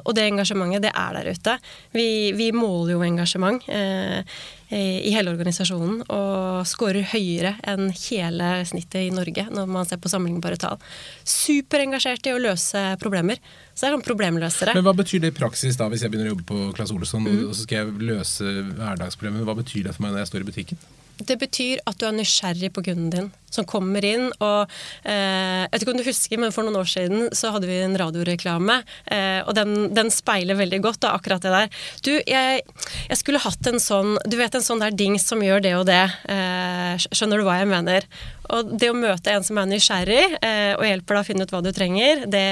og 0.00 0.14
det 0.14 0.28
engasjementet, 0.30 0.84
det 0.86 0.92
er 0.94 1.18
der 1.18 1.30
ute. 1.34 1.56
Vi, 1.96 2.06
vi 2.38 2.50
måler 2.54 2.94
jo 2.94 3.04
engasjement 3.06 3.64
eh, 3.68 4.22
i 4.70 5.10
hele 5.10 5.32
organisasjonen 5.32 6.04
og 6.14 6.60
scorer 6.70 7.02
høyere 7.10 7.56
enn 7.66 7.88
hele 7.90 8.50
snittet 8.70 9.08
i 9.08 9.10
Norge 9.10 9.48
når 9.50 9.66
man 9.66 9.88
ser 9.88 9.98
på 9.98 10.12
sammenlignbare 10.12 10.60
tall. 10.62 10.78
Superengasjert 11.26 12.28
i 12.30 12.36
å 12.36 12.38
løse 12.42 12.84
problemer. 13.02 13.40
Så 13.74 13.82
det 13.82 13.90
er 13.90 13.96
sånn 13.96 14.06
problemløsere. 14.06 14.76
Men 14.78 14.86
hva 14.86 14.94
betyr 14.98 15.24
det 15.24 15.32
i 15.32 15.36
praksis 15.40 15.78
da, 15.80 15.88
hvis 15.90 16.04
jeg 16.06 16.12
begynner 16.12 16.30
å 16.30 16.36
jobbe 16.36 16.46
på 16.52 16.60
Claes 16.78 16.94
Olsson, 16.94 17.26
Mm. 17.26 17.48
og 17.48 17.54
så 17.58 17.66
skal 17.66 17.78
jeg 17.82 18.06
løse 18.12 18.46
hverdagsproblemer? 18.78 19.42
Hva 19.48 19.58
betyr 19.58 19.88
det 19.88 19.96
for 19.96 20.06
meg 20.06 20.14
når 20.14 20.22
jeg 20.24 20.30
står 20.32 20.40
i 20.46 20.50
butikken? 20.52 20.78
Det 21.26 21.36
betyr 21.40 21.82
at 21.88 21.98
du 22.00 22.06
er 22.08 22.16
nysgjerrig 22.16 22.70
på 22.74 22.82
kunden 22.86 23.10
din, 23.12 23.28
som 23.50 23.66
kommer 23.68 24.04
inn 24.06 24.28
og 24.38 24.70
eh, 25.04 25.66
Jeg 25.66 25.70
vet 25.72 25.84
ikke 25.84 25.94
om 25.94 26.00
du 26.00 26.06
husker, 26.06 26.40
men 26.40 26.54
for 26.54 26.66
noen 26.66 26.80
år 26.80 26.88
siden 26.88 27.28
så 27.36 27.52
hadde 27.54 27.68
vi 27.68 27.80
en 27.84 27.96
radioreklame, 28.00 28.80
eh, 29.10 29.40
og 29.44 29.54
den, 29.58 29.90
den 29.96 30.12
speiler 30.14 30.58
veldig 30.58 30.80
godt 30.84 31.02
da, 31.04 31.14
akkurat 31.18 31.44
det 31.44 31.54
der. 31.54 31.80
Du, 32.06 32.12
jeg, 32.18 32.64
jeg 33.10 33.20
skulle 33.20 33.42
hatt 33.42 33.70
en 33.70 33.80
sånn 33.82 34.16
Du 34.28 34.36
vet 34.40 34.54
en 34.56 34.64
sånn 34.64 34.82
der 34.82 34.94
dings 34.96 35.26
som 35.28 35.42
gjør 35.44 35.64
det 35.64 35.74
og 35.78 35.86
det. 35.90 36.02
Eh, 36.30 37.08
skjønner 37.10 37.40
du 37.40 37.46
hva 37.48 37.60
jeg 37.60 37.70
mener? 37.70 38.06
Og 38.50 38.72
det 38.80 38.90
å 38.90 38.96
møte 38.96 39.32
en 39.32 39.46
som 39.46 39.58
er 39.60 39.68
nysgjerrig, 39.70 40.22
eh, 40.42 40.72
og 40.74 40.86
hjelper 40.86 41.16
deg 41.16 41.22
å 41.22 41.28
finne 41.28 41.46
ut 41.46 41.54
hva 41.54 41.62
du 41.64 41.70
trenger, 41.74 42.24
det, 42.30 42.46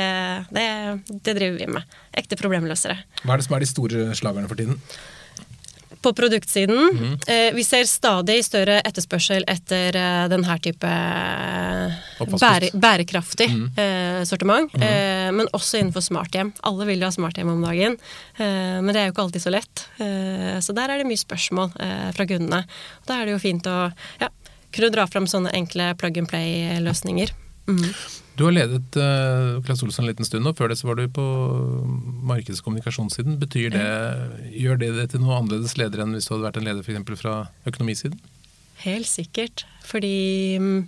det, 0.54 0.66
det 1.10 1.34
driver 1.38 1.58
vi 1.58 1.70
med. 1.78 2.00
Ekte 2.18 2.38
problemløsere. 2.38 3.00
Hva 3.24 3.34
er 3.34 3.40
det 3.40 3.48
som 3.48 3.56
er 3.56 3.64
de 3.64 3.70
store 3.70 4.10
slagerne 4.18 4.50
for 4.50 4.60
tiden? 4.60 4.78
På 6.02 6.12
produktsiden. 6.14 7.18
eh, 7.26 7.50
vi 7.54 7.64
ser 7.66 7.84
stadig 7.90 8.44
større 8.46 8.78
etterspørsel 8.86 9.44
etter 9.50 9.96
eh, 9.98 10.26
denne 10.30 10.58
type 10.62 10.86
eh, 10.86 11.96
bære, 12.38 12.70
bærekraftig 12.78 13.48
eh, 13.78 14.20
sortiment. 14.28 14.74
Eh, 14.78 15.30
men 15.34 15.50
også 15.52 15.80
innenfor 15.80 16.04
smarthjem. 16.06 16.52
Alle 16.62 16.86
vil 16.86 17.02
jo 17.02 17.10
ha 17.10 17.14
smarthjem 17.14 17.50
om 17.50 17.64
dagen, 17.66 17.98
eh, 18.38 18.78
men 18.78 18.92
det 18.92 19.02
er 19.02 19.10
jo 19.10 19.16
ikke 19.16 19.26
alltid 19.26 19.46
så 19.48 19.54
lett. 19.54 19.84
Eh, 19.98 20.58
så 20.62 20.76
der 20.76 20.94
er 20.94 21.02
det 21.02 21.08
mye 21.10 21.18
spørsmål 21.20 21.74
fra 22.14 22.26
kundene. 22.30 22.62
Da 23.08 23.18
er 23.18 23.26
det 23.26 23.36
jo 23.36 23.42
fint 23.42 23.66
å 23.66 23.76
ja, 24.22 24.30
kunne 24.74 24.92
dra 24.94 25.06
fram 25.10 25.26
sånne 25.30 25.52
enkle 25.56 25.92
plug 25.98 26.22
and 26.22 26.30
play-løsninger. 26.30 27.34
Mm. 27.68 27.90
Du 28.38 28.44
har 28.46 28.54
ledet 28.54 28.94
uh, 28.94 29.58
Claes 29.66 29.80
Olsson 29.82 30.04
en 30.04 30.12
liten 30.12 30.26
stund, 30.26 30.46
og 30.46 30.54
før 30.58 30.70
det 30.70 30.78
så 30.78 30.86
var 30.86 31.00
du 31.00 31.08
på 31.10 31.24
markeds- 32.28 32.60
og 32.62 32.68
kommunikasjonssiden. 32.68 33.34
Betyr 33.40 33.72
det, 33.74 33.86
Gjør 34.54 34.78
det 34.78 34.92
det 34.94 35.08
til 35.10 35.24
noe 35.24 35.40
annerledes 35.40 35.74
leder 35.80 36.04
enn 36.04 36.14
hvis 36.14 36.28
du 36.28 36.36
hadde 36.36 36.46
vært 36.46 36.60
en 36.60 36.68
leder 36.68 36.86
f.eks. 36.86 37.18
fra 37.18 37.34
økonomisiden? 37.66 38.20
Helt 38.84 39.10
sikkert. 39.10 39.66
Fordi 39.82 40.14
mm, 40.62 40.78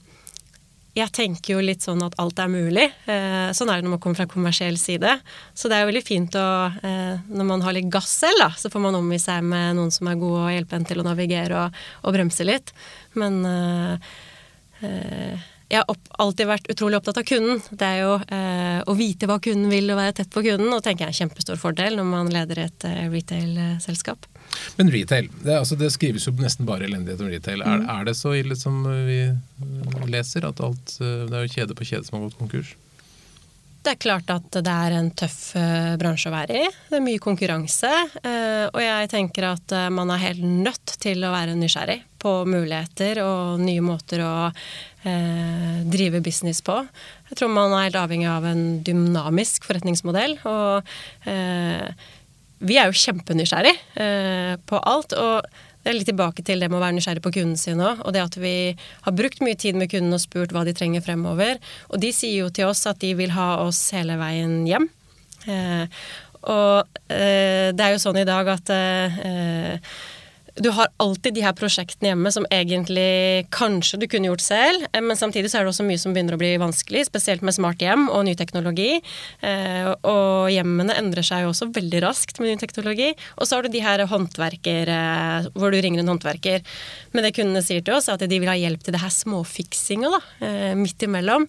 jeg 1.00 1.14
tenker 1.16 1.57
jo 1.57 1.66
litt 1.66 1.83
sånn 1.83 2.07
at 2.07 2.14
alt 2.23 2.38
er 2.38 2.54
mulig. 2.54 2.87
Eh, 3.11 3.50
sånn 3.57 3.71
er 3.71 3.80
det 3.80 3.88
når 3.88 3.97
man 3.97 4.02
kommer 4.07 4.23
fra 4.23 4.30
kommersiell 4.30 4.78
side. 4.78 5.19
Så 5.50 5.66
det 5.66 5.78
er 5.78 5.85
jo 5.85 5.90
veldig 5.90 6.07
fint 6.07 6.38
å 6.38 6.49
eh, 6.87 7.14
Når 7.35 7.50
man 7.50 7.66
har 7.66 7.75
litt 7.75 7.90
gass 7.90 8.14
selv, 8.23 8.45
da, 8.45 8.52
så 8.54 8.71
får 8.71 8.87
man 8.87 8.99
omgi 8.99 9.19
seg 9.23 9.42
med 9.47 9.78
noen 9.78 9.90
som 9.95 10.07
er 10.07 10.23
gode 10.23 10.47
og 10.47 10.54
hjelpe 10.54 10.78
en 10.78 10.87
til 10.87 11.02
å 11.02 11.07
navigere 11.11 11.66
og, 11.66 11.80
og 12.07 12.14
bremse 12.14 12.47
litt. 12.47 12.71
Men 13.19 13.42
øh, 13.42 14.11
eh, 14.87 15.50
jeg 15.71 15.85
har 15.87 15.99
alltid 16.19 16.49
vært 16.50 16.69
utrolig 16.73 16.99
opptatt 16.99 17.21
av 17.21 17.27
kunden. 17.29 17.61
Det 17.71 17.87
er 17.87 18.00
jo 18.03 18.15
eh, 18.27 18.81
å 18.91 18.95
vite 18.99 19.29
hva 19.31 19.39
kunden 19.43 19.71
vil 19.71 19.93
og 19.93 20.00
være 20.00 20.17
tett 20.19 20.33
på 20.35 20.43
kunden, 20.43 20.73
og 20.75 20.83
tenker 20.83 21.07
jeg 21.07 21.12
er 21.12 21.15
en 21.15 21.21
kjempestor 21.21 21.61
fordel 21.62 21.99
når 21.99 22.09
man 22.11 22.31
leder 22.35 22.65
et 22.65 22.87
eh, 22.89 23.07
retail-selskap. 23.12 24.27
Men 24.81 24.91
retail, 24.91 25.31
det, 25.45 25.55
altså, 25.61 25.79
det 25.79 25.93
skrives 25.95 26.27
jo 26.27 26.35
nesten 26.41 26.67
bare 26.67 26.89
elendighet 26.89 27.23
om 27.23 27.31
retail. 27.31 27.62
Er, 27.62 27.87
er 27.95 28.09
det 28.09 28.17
så 28.19 28.35
ille 28.35 28.59
som 28.59 28.83
vi 29.07 29.21
uh, 29.31 30.07
leser? 30.11 30.49
At 30.49 30.62
alt, 30.65 30.97
uh, 30.99 31.29
det 31.31 31.39
er 31.39 31.47
jo 31.47 31.55
kjede 31.55 31.79
på 31.79 31.87
kjede 31.87 32.09
som 32.09 32.19
har 32.19 32.27
gått 32.27 32.41
konkurs? 32.41 32.75
Det 33.80 33.94
er 33.94 34.00
klart 34.02 34.28
at 34.28 34.56
det 34.60 34.72
er 34.72 34.92
en 34.92 35.06
tøff 35.16 35.54
eh, 35.56 35.94
bransje 36.00 36.28
å 36.28 36.34
være 36.34 36.56
i. 36.58 36.66
Det 36.90 36.99
er 36.99 37.04
mye 37.04 37.20
konkurranse. 37.22 37.88
eh, 38.20 38.66
og 38.68 38.80
jeg 38.84 39.08
tenker 39.08 39.46
at 39.54 39.72
eh, 39.72 39.87
man 39.96 40.12
er 40.12 40.20
helt 40.20 40.44
nødt 40.44 40.92
til 41.00 41.25
å 41.25 41.30
være 41.32 41.54
nysgjerrig 41.56 41.96
på 42.20 42.34
muligheter 42.44 43.22
og 43.25 43.62
nye 43.64 43.80
måter 43.80 44.20
å 44.20 44.34
drive 45.00 46.18
business 46.20 46.58
på. 46.60 46.75
Jeg 47.30 47.38
tror 47.40 47.49
man 47.49 47.72
er 47.72 47.87
helt 47.87 47.96
avhengig 47.96 48.26
av 48.28 48.44
en 48.44 48.82
dynamisk 48.84 49.64
forretningsmodell. 49.64 50.34
Og 50.44 50.84
vi 51.25 52.76
er 52.76 52.90
jo 52.90 53.00
kjempenysgjerrig 53.00 53.72
på 54.68 54.82
alt. 54.92 55.16
og 55.16 55.49
det 55.80 55.90
er 55.90 55.96
litt 55.96 56.08
tilbake 56.10 56.44
til 56.44 56.60
det 56.60 56.68
med 56.68 56.76
å 56.76 56.82
være 56.82 56.96
nysgjerrig 56.99 57.22
på 57.25 57.32
kunden 57.38 57.56
sin 57.60 57.80
òg. 57.80 58.02
Og 58.04 58.12
det 58.12 58.20
at 58.22 58.37
vi 58.40 58.54
har 58.76 59.16
brukt 59.16 59.40
mye 59.44 59.56
tid 59.56 59.78
med 59.80 59.88
kunden 59.92 60.16
og 60.16 60.20
spurt 60.20 60.52
hva 60.52 60.64
de 60.68 60.75
trenger 60.76 61.04
fremover. 61.04 61.60
Og 61.88 62.02
de 62.02 62.12
sier 62.12 62.42
jo 62.42 62.50
til 62.52 62.68
oss 62.68 62.84
at 62.90 63.00
de 63.00 63.14
vil 63.16 63.32
ha 63.32 63.54
oss 63.64 63.80
hele 63.96 64.18
veien 64.20 64.60
hjem. 64.68 64.90
Eh, 65.49 66.00
og 66.52 67.00
eh, 67.08 67.72
det 67.72 67.84
er 67.84 67.94
jo 67.94 68.02
sånn 68.02 68.20
i 68.20 68.28
dag 68.28 68.49
at 68.52 68.72
eh, 68.76 69.94
du 70.57 70.71
har 70.75 70.88
alltid 71.02 71.35
de 71.37 71.45
her 71.45 71.54
prosjektene 71.57 72.11
hjemme 72.11 72.33
som 72.35 72.47
egentlig 72.52 73.47
kanskje 73.54 74.00
du 74.02 74.07
kunne 74.11 74.30
gjort 74.30 74.45
selv, 74.45 74.87
eh, 74.92 75.02
men 75.04 75.19
samtidig 75.19 75.50
så 75.52 75.61
er 75.61 75.66
det 75.66 75.73
også 75.75 75.87
mye 75.87 76.00
som 76.00 76.14
begynner 76.14 76.37
å 76.37 76.40
bli 76.40 76.52
vanskelig, 76.61 77.07
spesielt 77.09 77.45
med 77.47 77.57
smart 77.57 77.83
hjem 77.83 78.09
og 78.09 78.25
ny 78.26 78.35
teknologi. 78.38 78.99
Eh, 79.47 79.90
og 80.09 80.50
hjemmene 80.52 80.97
endrer 80.99 81.26
seg 81.26 81.45
jo 81.45 81.52
også 81.52 81.71
veldig 81.76 82.02
raskt 82.07 82.40
med 82.40 82.52
ny 82.52 82.59
teknologi. 82.61 83.12
Og 83.38 83.47
så 83.47 83.59
har 83.59 83.66
du 83.66 83.73
de 83.73 83.85
her 83.85 84.04
håndverker 84.11 84.92
eh, 84.97 85.49
hvor 85.54 85.73
du 85.73 85.80
ringer 85.80 86.02
en 86.02 86.14
håndverker. 86.14 86.66
Men 87.14 87.26
det 87.26 87.35
kundene 87.38 87.64
sier 87.64 87.85
til 87.87 87.99
oss, 87.99 88.11
er 88.11 88.19
at 88.19 88.26
de 88.26 88.42
vil 88.42 88.50
ha 88.50 88.59
hjelp 88.59 88.85
til 88.85 88.97
det 88.97 89.02
her 89.02 89.14
småfiksinga, 89.14 90.11
da, 90.11 90.21
midt 90.78 91.02
imellom. 91.07 91.47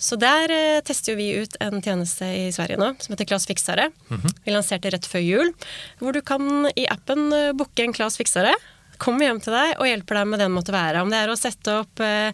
Så 0.00 0.16
der 0.16 0.48
eh, 0.54 0.80
tester 0.86 1.18
vi 1.18 1.28
ut 1.42 1.56
en 1.60 1.82
tjeneste 1.84 2.24
i 2.24 2.48
Sverige 2.54 2.80
nå 2.80 2.94
som 2.98 3.12
heter 3.12 3.28
Klas 3.28 3.46
Fiksare. 3.46 3.90
Mm 4.08 4.20
-hmm. 4.20 4.34
Vi 4.44 4.52
lanserte 4.52 4.90
rett 4.90 5.06
før 5.06 5.20
jul, 5.20 5.52
hvor 5.98 6.12
du 6.12 6.20
kan 6.22 6.70
i 6.76 6.86
appen 6.88 7.32
eh, 7.32 7.52
booke 7.52 7.84
en 7.84 7.92
Klas 7.92 8.16
Fiksare 8.16 8.54
kommer 9.00 9.26
hjem 9.26 9.40
til 9.42 9.54
deg 9.54 9.74
og 9.78 9.88
hjelper 9.88 10.20
deg 10.20 10.28
med 10.30 10.42
den 10.42 10.52
måtte 10.54 10.74
være. 10.74 11.02
Om 11.02 11.12
det 11.12 11.20
er 11.22 11.32
å 11.32 11.38
sette 11.38 11.76
opp 11.82 12.02
eh, 12.04 12.30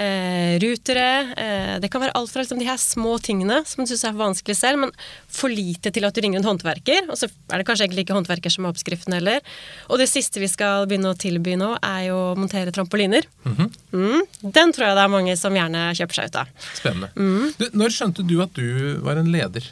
eh, 0.00 0.56
rutere 0.62 1.06
eh, 1.34 1.74
Det 1.82 1.90
kan 1.92 2.04
være 2.04 2.14
alt 2.18 2.32
fra 2.32 2.44
liksom, 2.44 2.60
de 2.60 2.68
her 2.68 2.78
små 2.80 3.16
tingene 3.24 3.60
som 3.68 3.82
du 3.82 3.90
syns 3.90 4.04
er 4.08 4.18
vanskelig 4.18 4.56
selv, 4.58 4.84
men 4.84 4.94
for 5.30 5.52
lite 5.52 5.92
til 5.94 6.06
at 6.06 6.16
du 6.16 6.22
ringer 6.24 6.42
en 6.42 6.50
håndverker. 6.50 7.08
Og 7.10 7.18
så 7.20 7.30
er 7.30 7.60
det 7.60 7.66
kanskje 7.68 7.88
egentlig 7.88 8.06
ikke 8.06 8.18
håndverker 8.18 8.52
som 8.52 8.66
er 8.66 8.74
oppskriften 8.74 9.16
heller. 9.16 9.40
Og 9.88 10.00
det 10.02 10.10
siste 10.10 10.42
vi 10.42 10.50
skal 10.50 10.86
begynne 10.90 11.14
å 11.14 11.18
tilby 11.18 11.56
nå, 11.60 11.72
er 11.80 12.06
jo 12.10 12.20
å 12.30 12.38
montere 12.38 12.74
trampoliner. 12.74 13.26
Mm 13.44 13.56
-hmm. 13.56 13.70
mm, 13.92 14.22
den 14.42 14.72
tror 14.72 14.86
jeg 14.86 14.96
det 14.96 15.04
er 15.04 15.16
mange 15.16 15.36
som 15.36 15.56
gjerne 15.56 15.90
kjøper 15.94 16.14
seg 16.14 16.30
ut 16.30 16.40
av. 16.44 16.46
Spennende. 16.74 17.10
Mm. 17.16 17.52
Du, 17.58 17.68
når 17.72 17.90
skjønte 17.90 18.22
du 18.22 18.42
at 18.42 18.54
du 18.54 18.98
var 19.00 19.16
en 19.16 19.32
leder? 19.32 19.64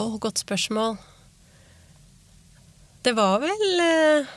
Å, 0.00 0.04
oh, 0.04 0.18
godt 0.18 0.38
spørsmål. 0.38 0.96
Det 3.02 3.12
var 3.16 3.40
vel 3.40 3.80
eh, 3.80 4.28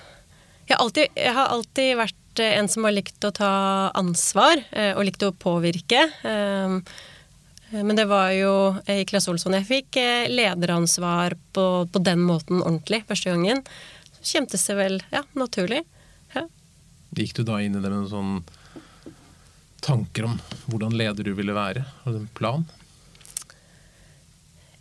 jeg 0.67 0.77
har, 0.77 0.83
alltid, 0.83 1.07
jeg 1.19 1.33
har 1.35 1.49
alltid 1.51 1.89
vært 1.99 2.39
eh, 2.39 2.53
en 2.59 2.69
som 2.71 2.85
har 2.87 2.95
likt 2.95 3.25
å 3.27 3.33
ta 3.35 3.53
ansvar 3.99 4.61
eh, 4.71 4.93
og 4.95 5.03
likt 5.07 5.25
å 5.27 5.33
påvirke. 5.35 6.05
Eh, 6.23 6.77
men 7.73 7.97
det 7.97 8.05
var 8.05 8.29
jo 8.37 8.53
i 8.85 9.01
Claes 9.09 9.27
Olsson 9.31 9.55
jeg 9.57 9.65
fikk 9.65 9.97
lederansvar 10.29 11.33
på, 11.57 11.63
på, 11.89 12.01
den 12.05 12.21
måten 12.21 12.61
ordentlig 12.61 13.01
første 13.09 13.33
gangen. 13.33 13.63
Så 14.19 14.35
kjentes 14.35 14.67
det 14.69 14.75
vel 14.77 14.99
ja, 15.09 15.23
naturlig. 15.33 15.81
Ja. 16.35 16.45
Gikk 17.17 17.33
du 17.39 17.41
da 17.47 17.57
inn 17.65 17.73
i 17.73 17.81
det 17.81 17.89
med 17.89 18.03
noen 18.03 18.11
sånn 18.11 19.15
tanker 19.83 20.29
om 20.29 20.37
hvordan 20.69 20.93
leder 20.95 21.25
du 21.25 21.33
ville 21.35 21.57
være? 21.57 21.81
Har 22.03 22.13
du 22.13 22.21
en 22.21 22.29
plan? 22.37 22.63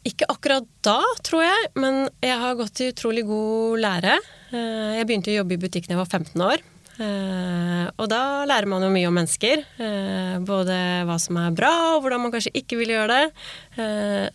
Ikke 0.07 0.29
akkurat 0.29 0.69
da, 0.85 1.01
tror 1.25 1.47
jeg, 1.47 1.73
men 1.79 2.05
jeg 2.21 2.39
har 2.45 2.61
gått 2.61 2.85
i 2.85 2.93
utrolig 2.93 3.25
god 3.27 3.83
lære. 3.83 4.21
Eh, 4.53 4.93
jeg 4.99 5.09
begynte 5.09 5.33
å 5.33 5.41
jobbe 5.41 5.57
i 5.57 5.63
butikk 5.63 5.89
da 5.89 5.97
jeg 5.97 6.03
var 6.03 6.11
15 6.11 6.45
år. 6.45 6.63
Eh, 7.01 7.87
og 7.97 8.09
da 8.13 8.45
lærer 8.45 8.69
man 8.69 8.85
jo 8.85 8.91
mye 8.93 9.09
om 9.09 9.15
mennesker. 9.17 9.63
Eh, 9.81 10.35
både 10.45 10.77
hva 11.09 11.17
som 11.23 11.39
er 11.41 11.55
bra, 11.57 11.73
og 11.95 12.05
hvordan 12.05 12.25
man 12.27 12.35
kanskje 12.35 12.53
ikke 12.61 12.79
vil 12.83 12.93
gjøre 12.95 13.17
det. 13.17 13.47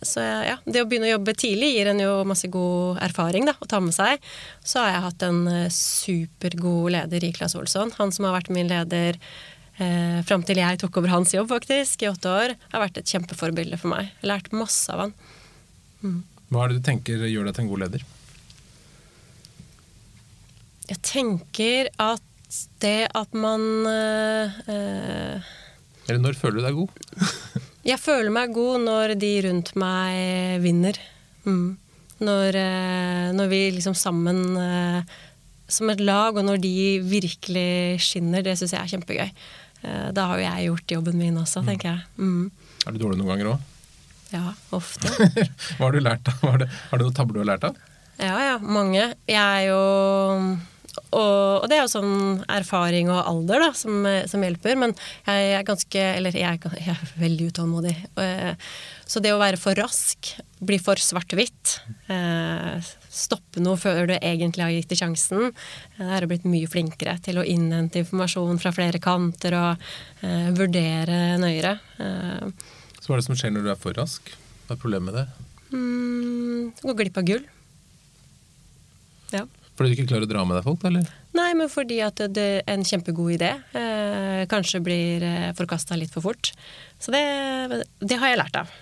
Så 0.06 0.22
ja, 0.22 0.56
det 0.66 0.82
å 0.82 0.88
begynne 0.88 1.06
å 1.06 1.14
jobbe 1.14 1.36
tidlig 1.38 1.70
gir 1.76 1.92
en 1.92 2.02
jo 2.02 2.16
masse 2.28 2.50
god 2.50 2.98
erfaring 3.06 3.46
da, 3.46 3.54
å 3.62 3.70
ta 3.70 3.78
med 3.82 3.94
seg. 3.94 4.18
Så 4.66 4.82
har 4.82 4.96
jeg 4.96 5.04
hatt 5.06 5.28
en 5.28 5.44
supergod 5.74 6.90
leder 6.96 7.28
i 7.28 7.32
Claes 7.36 7.54
Olsson. 7.58 7.94
Han 8.00 8.14
som 8.14 8.26
har 8.26 8.34
vært 8.40 8.50
min 8.54 8.70
leder 8.70 9.20
eh, 9.78 10.18
fram 10.26 10.42
til 10.46 10.60
jeg 10.60 10.82
tok 10.82 10.98
over 11.00 11.14
hans 11.14 11.34
jobb, 11.36 11.50
faktisk, 11.54 12.02
i 12.02 12.10
åtte 12.10 12.34
år, 12.34 12.58
har 12.74 12.84
vært 12.84 13.00
et 13.00 13.14
kjempeforbilde 13.14 13.78
for 13.80 13.94
meg. 13.94 14.10
Jeg 14.10 14.26
har 14.26 14.34
lært 14.34 14.54
masse 14.56 14.90
av 14.92 15.06
han. 15.06 15.16
Mm. 16.02 16.20
Hva 16.48 16.64
er 16.64 16.72
det 16.72 16.80
du 16.80 16.86
tenker 16.86 17.28
gjør 17.28 17.48
deg 17.48 17.56
til 17.56 17.66
en 17.66 17.70
god 17.72 17.84
leder? 17.86 18.06
Jeg 20.88 21.00
tenker 21.04 21.90
at 22.00 22.24
det 22.80 23.10
at 23.12 23.34
man 23.36 23.60
øh, 23.84 24.54
Eller 26.08 26.20
når 26.22 26.38
føler 26.40 26.56
du 26.56 26.64
deg 26.64 26.78
god? 26.78 27.24
jeg 27.90 28.00
føler 28.00 28.32
meg 28.32 28.54
god 28.56 28.84
når 28.86 29.14
de 29.20 29.32
rundt 29.44 29.74
meg 29.76 30.62
vinner. 30.64 30.96
Mm. 31.44 31.76
Når, 32.24 32.56
øh, 32.56 33.26
når, 33.36 33.50
vi 33.52 33.60
liksom 33.76 33.94
sammen 33.94 34.56
øh, 34.56 35.02
som 35.68 35.92
et 35.92 36.00
lag, 36.00 36.32
og 36.34 36.44
når 36.44 36.62
de 36.62 36.72
virkelig 37.04 38.00
skinner, 38.00 38.42
det 38.42 38.56
syns 38.56 38.72
jeg 38.72 38.80
er 38.80 38.92
kjempegøy. 38.94 39.34
da 40.16 40.24
har 40.26 40.38
jo 40.38 40.42
jeg 40.42 40.64
gjort 40.64 40.92
jobben 40.96 41.18
min 41.20 41.36
også, 41.36 41.60
mm. 41.60 41.68
tenker 41.68 41.88
jeg. 41.90 42.00
Mm. 42.16 42.48
Er 42.86 42.96
du 42.96 42.98
dårlig 42.98 43.20
noen 43.20 43.30
ganger 43.34 43.52
òg? 43.52 43.68
Ja, 44.32 44.54
ofte. 44.76 45.12
Hva 45.76 45.84
har 45.84 45.92
du 45.92 46.00
lært 46.00 46.32
av? 46.32 46.40
Har 46.48 46.64
du 46.64 47.04
noen 47.04 47.14
tabber 47.16 47.36
du 47.36 47.42
har 47.44 47.52
lært 47.52 47.68
av? 47.68 47.76
Ja, 48.18 48.34
ja. 48.42 48.56
Mange. 48.58 49.12
Jeg 49.28 49.38
er 49.38 49.68
jo 49.68 49.78
og, 51.10 51.62
og, 51.62 51.66
det 51.70 51.78
er 51.78 51.84
jo 51.84 51.92
sånn 51.92 52.44
erfaring 52.52 53.10
og 53.12 53.22
alder 53.22 53.66
da, 53.66 53.72
som, 53.76 54.06
som 54.28 54.44
hjelper. 54.44 54.76
Men 54.80 54.94
jeg 55.26 55.52
er 55.56 55.66
ganske 55.66 56.04
Eller 56.18 56.36
jeg, 56.36 56.60
jeg 56.78 56.94
er 56.94 57.12
veldig 57.20 57.50
utålmodig. 57.52 57.96
Så 59.08 59.22
det 59.24 59.32
å 59.32 59.40
være 59.40 59.56
for 59.56 59.78
rask, 59.78 60.34
bli 60.60 60.76
for 60.82 61.00
svart-hvitt, 61.00 61.78
eh, 62.12 62.88
stoppe 63.08 63.62
noe 63.64 63.78
før 63.80 64.02
du 64.10 64.14
egentlig 64.18 64.66
har 64.66 64.74
gitt 64.74 64.90
det 64.92 64.98
sjansen, 65.00 65.54
jeg 65.96 66.10
har 66.10 66.26
blitt 66.28 66.44
mye 66.44 66.68
flinkere 66.68 67.14
til 67.24 67.40
å 67.40 67.46
innhente 67.48 68.02
informasjon 68.02 68.60
fra 68.60 68.74
flere 68.76 69.00
kanter 69.00 69.56
og 69.56 69.86
eh, 70.20 70.50
vurdere 70.52 71.38
nøyere. 71.40 71.72
Eh, 72.04 72.76
hva 73.08 73.16
er 73.16 73.22
det 73.22 73.24
som 73.30 73.38
skjer 73.40 73.54
når 73.54 73.64
du 73.64 73.70
er 73.72 73.80
for 73.80 73.96
rask? 73.96 74.28
Hva 74.66 74.76
er 74.76 74.82
problemet 74.82 75.08
med 75.08 75.16
det? 75.16 75.46
Mm, 75.72 76.68
gå 76.82 76.96
glipp 77.00 77.16
av 77.16 77.28
gull. 77.30 77.46
Ja. 79.32 79.46
Fordi 79.78 79.92
du 79.92 79.94
ikke 79.94 80.08
klarer 80.10 80.26
å 80.26 80.30
dra 80.32 80.42
med 80.42 80.58
deg 80.58 80.66
folk, 80.66 80.82
eller? 80.88 81.06
Nei, 81.38 81.52
men 81.54 81.70
fordi 81.70 82.00
at 82.02 82.18
det 82.34 82.48
er 82.64 82.72
en 82.72 82.82
kjempegod 82.86 83.36
idé 83.36 83.52
eh, 83.78 84.42
kanskje 84.50 84.80
blir 84.82 85.22
eh, 85.22 85.52
forkasta 85.54 85.94
litt 85.94 86.10
for 86.10 86.24
fort. 86.24 86.50
Så 86.98 87.14
det, 87.14 87.22
det, 88.02 88.18
har 88.18 88.32
jeg 88.32 88.40
lært 88.40 88.58
av. 88.58 88.72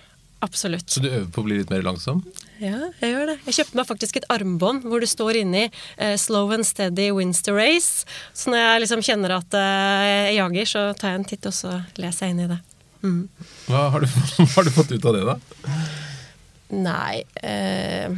Absolutt. 0.41 0.89
Så 0.89 1.03
du 1.03 1.11
øver 1.11 1.27
på 1.33 1.43
å 1.43 1.45
bli 1.45 1.59
litt 1.59 1.69
mer 1.69 1.85
langsom? 1.85 2.23
Ja, 2.57 2.89
jeg 3.03 3.11
gjør 3.13 3.29
det. 3.29 3.35
Jeg 3.45 3.57
kjøpte 3.59 3.77
meg 3.77 3.89
faktisk 3.91 4.17
et 4.17 4.25
armbånd 4.33 4.87
hvor 4.89 5.05
det 5.05 5.11
står 5.11 5.37
inni 5.43 5.67
eh, 5.67 6.15
'Slow 6.17 6.55
and 6.57 6.65
steady 6.65 7.11
wins 7.13 7.43
the 7.45 7.53
race'. 7.53 8.07
Så 8.33 8.49
når 8.49 8.63
jeg 8.63 8.83
liksom 8.87 9.05
kjenner 9.05 9.35
at 9.37 9.57
eh, 9.57 10.31
jeg 10.31 10.39
jager, 10.39 10.71
så 10.73 10.87
tar 10.97 11.13
jeg 11.13 11.21
en 11.21 11.29
titt, 11.29 11.45
og 11.45 11.53
så 11.53 11.75
leser 12.01 12.25
jeg 12.25 12.33
inn 12.37 12.43
i 12.47 12.49
det. 12.55 12.59
Mm. 13.05 13.21
Hva 13.69 13.85
har 13.93 14.01
du, 14.01 14.09
har 14.55 14.65
du, 14.65 14.73
fått 14.73 14.97
ut 14.97 15.05
av 15.05 15.13
det, 15.13 15.23
da? 15.29 15.37
Nei 16.73 17.21
eh, 17.45 18.09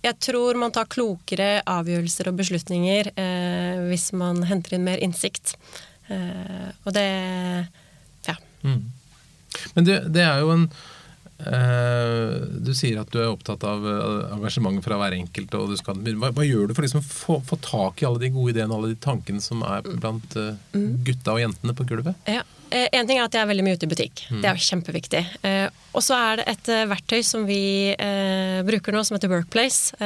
Jeg 0.00 0.16
tror 0.24 0.56
man 0.56 0.72
tar 0.72 0.88
klokere 0.88 1.60
avgjørelser 1.68 2.30
og 2.30 2.38
beslutninger 2.38 3.10
eh, 3.20 3.82
hvis 3.90 4.10
man 4.16 4.42
henter 4.48 4.76
inn 4.76 4.86
mer 4.86 5.02
innsikt. 5.04 5.56
Eh, 6.08 6.70
og 6.84 6.96
det 6.96 7.10
Ja. 8.28 8.36
Mm. 8.62 8.92
Men 9.74 9.84
det, 9.84 9.98
det, 10.14 10.22
er 10.24 10.40
jo 10.40 10.52
en 10.54 10.66
Du 12.60 12.72
sier 12.76 13.00
at 13.00 13.10
du 13.12 13.20
er 13.22 13.30
opptatt 13.30 13.64
av 13.66 13.84
uh, 13.86 14.36
engasjementet 14.36 14.84
fra 14.84 14.98
hver 15.00 15.16
enkelt. 15.16 15.56
Og 15.58 15.74
skal, 15.80 15.98
hva, 16.20 16.30
hva, 16.36 16.46
gjør 16.46 16.70
du 16.70 16.76
for 16.76 16.84
liksom 16.84 17.00
å 17.00 17.04
liksom 17.04 17.18
få, 17.20 17.40
få, 17.48 17.60
tak 17.64 18.02
i 18.02 18.08
alle 18.08 18.22
de 18.22 18.32
gode 18.34 18.54
ideene 18.54 18.76
alle 18.76 18.92
de 18.92 19.00
tankene 19.00 19.42
som 19.44 19.64
er 19.66 19.86
blant 19.88 20.36
uh, 20.38 20.54
gutta 21.06 21.36
og 21.36 21.44
jentene 21.44 21.76
på 21.76 21.88
gulvet? 21.88 22.18
Ja. 22.28 22.44
Eh, 22.70 22.86
en 22.92 23.06
ting 23.06 23.18
er 23.18 23.26
at 23.26 23.34
jeg 23.34 23.42
er 23.42 23.50
veldig 23.50 23.64
mye 23.66 23.78
ute 23.78 23.86
i 23.88 23.90
butikk. 23.90 24.24
Mm. 24.30 24.42
Det 24.44 24.50
er 24.50 24.62
kjempeviktig. 24.66 25.22
Eh, 25.46 25.66
og 25.90 26.04
så 26.06 26.18
er 26.18 26.40
det 26.40 26.46
et 26.52 26.70
eh, 26.70 26.86
verktøy 26.90 27.18
som 27.26 27.46
vi 27.48 27.62
bruker 28.66 28.94
nå, 28.94 29.02
som 29.06 29.16
heter 29.18 29.32
Workplace. 29.32 29.96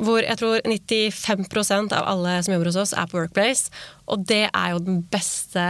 Hvor 0.00 0.24
jeg 0.24 0.38
tror 0.40 0.62
95% 0.64 1.92
av 1.96 2.06
alle 2.08 2.38
som 2.44 2.54
jobber 2.54 2.70
hos 2.70 2.80
oss, 2.80 2.94
er 2.96 3.10
på 3.10 3.18
Workplace. 3.20 3.72
Og 4.12 4.24
det 4.28 4.46
er 4.48 4.68
jo 4.72 4.80
den 4.82 5.02
beste 5.12 5.62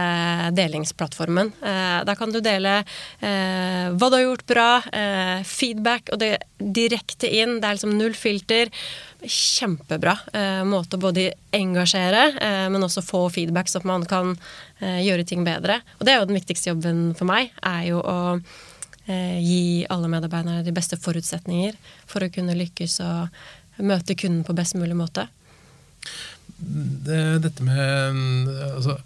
delingsplattformen. 0.55 1.51
da 1.61 2.15
kan 2.17 2.31
du 2.33 2.39
dele 2.43 2.81
hva 3.21 4.09
du 4.09 4.15
har 4.17 4.23
gjort 4.23 4.45
bra, 4.49 4.69
feedback, 5.47 6.09
og 6.11 6.19
det 6.23 6.31
direkte 6.59 7.29
inn. 7.29 7.59
Det 7.59 7.67
er 7.67 7.77
liksom 7.77 7.97
null 7.99 8.15
filter 8.17 8.71
kjempebra 9.23 10.17
eh, 10.35 10.61
måte 10.67 10.97
å 10.97 11.01
både 11.01 11.29
engasjere, 11.55 12.25
eh, 12.43 12.67
men 12.71 12.83
også 12.83 13.03
få 13.05 13.25
feedback, 13.33 13.69
så 13.71 13.79
at 13.79 13.87
man 13.87 14.05
kan 14.09 14.35
eh, 14.81 15.01
gjøre 15.05 15.25
ting 15.27 15.45
bedre. 15.47 15.79
Og 15.99 16.05
det 16.05 16.13
er 16.13 16.21
jo 16.21 16.29
den 16.29 16.39
viktigste 16.39 16.73
jobben 16.73 17.03
for 17.17 17.29
meg, 17.29 17.53
er 17.63 17.87
jo 17.87 18.01
å 18.01 18.17
eh, 19.07 19.39
gi 19.39 19.63
alle 19.93 20.11
medarbeidere 20.11 20.65
de 20.65 20.75
beste 20.75 20.99
forutsetninger 20.99 21.77
for 22.09 22.25
å 22.25 22.31
kunne 22.33 22.57
lykkes 22.59 22.99
og 23.05 23.43
møte 23.81 24.17
kunden 24.19 24.43
på 24.47 24.55
best 24.57 24.77
mulig 24.77 24.97
måte. 24.97 25.27
Det, 26.57 27.21
dette 27.43 27.65
med 27.65 28.51
altså, 28.73 28.97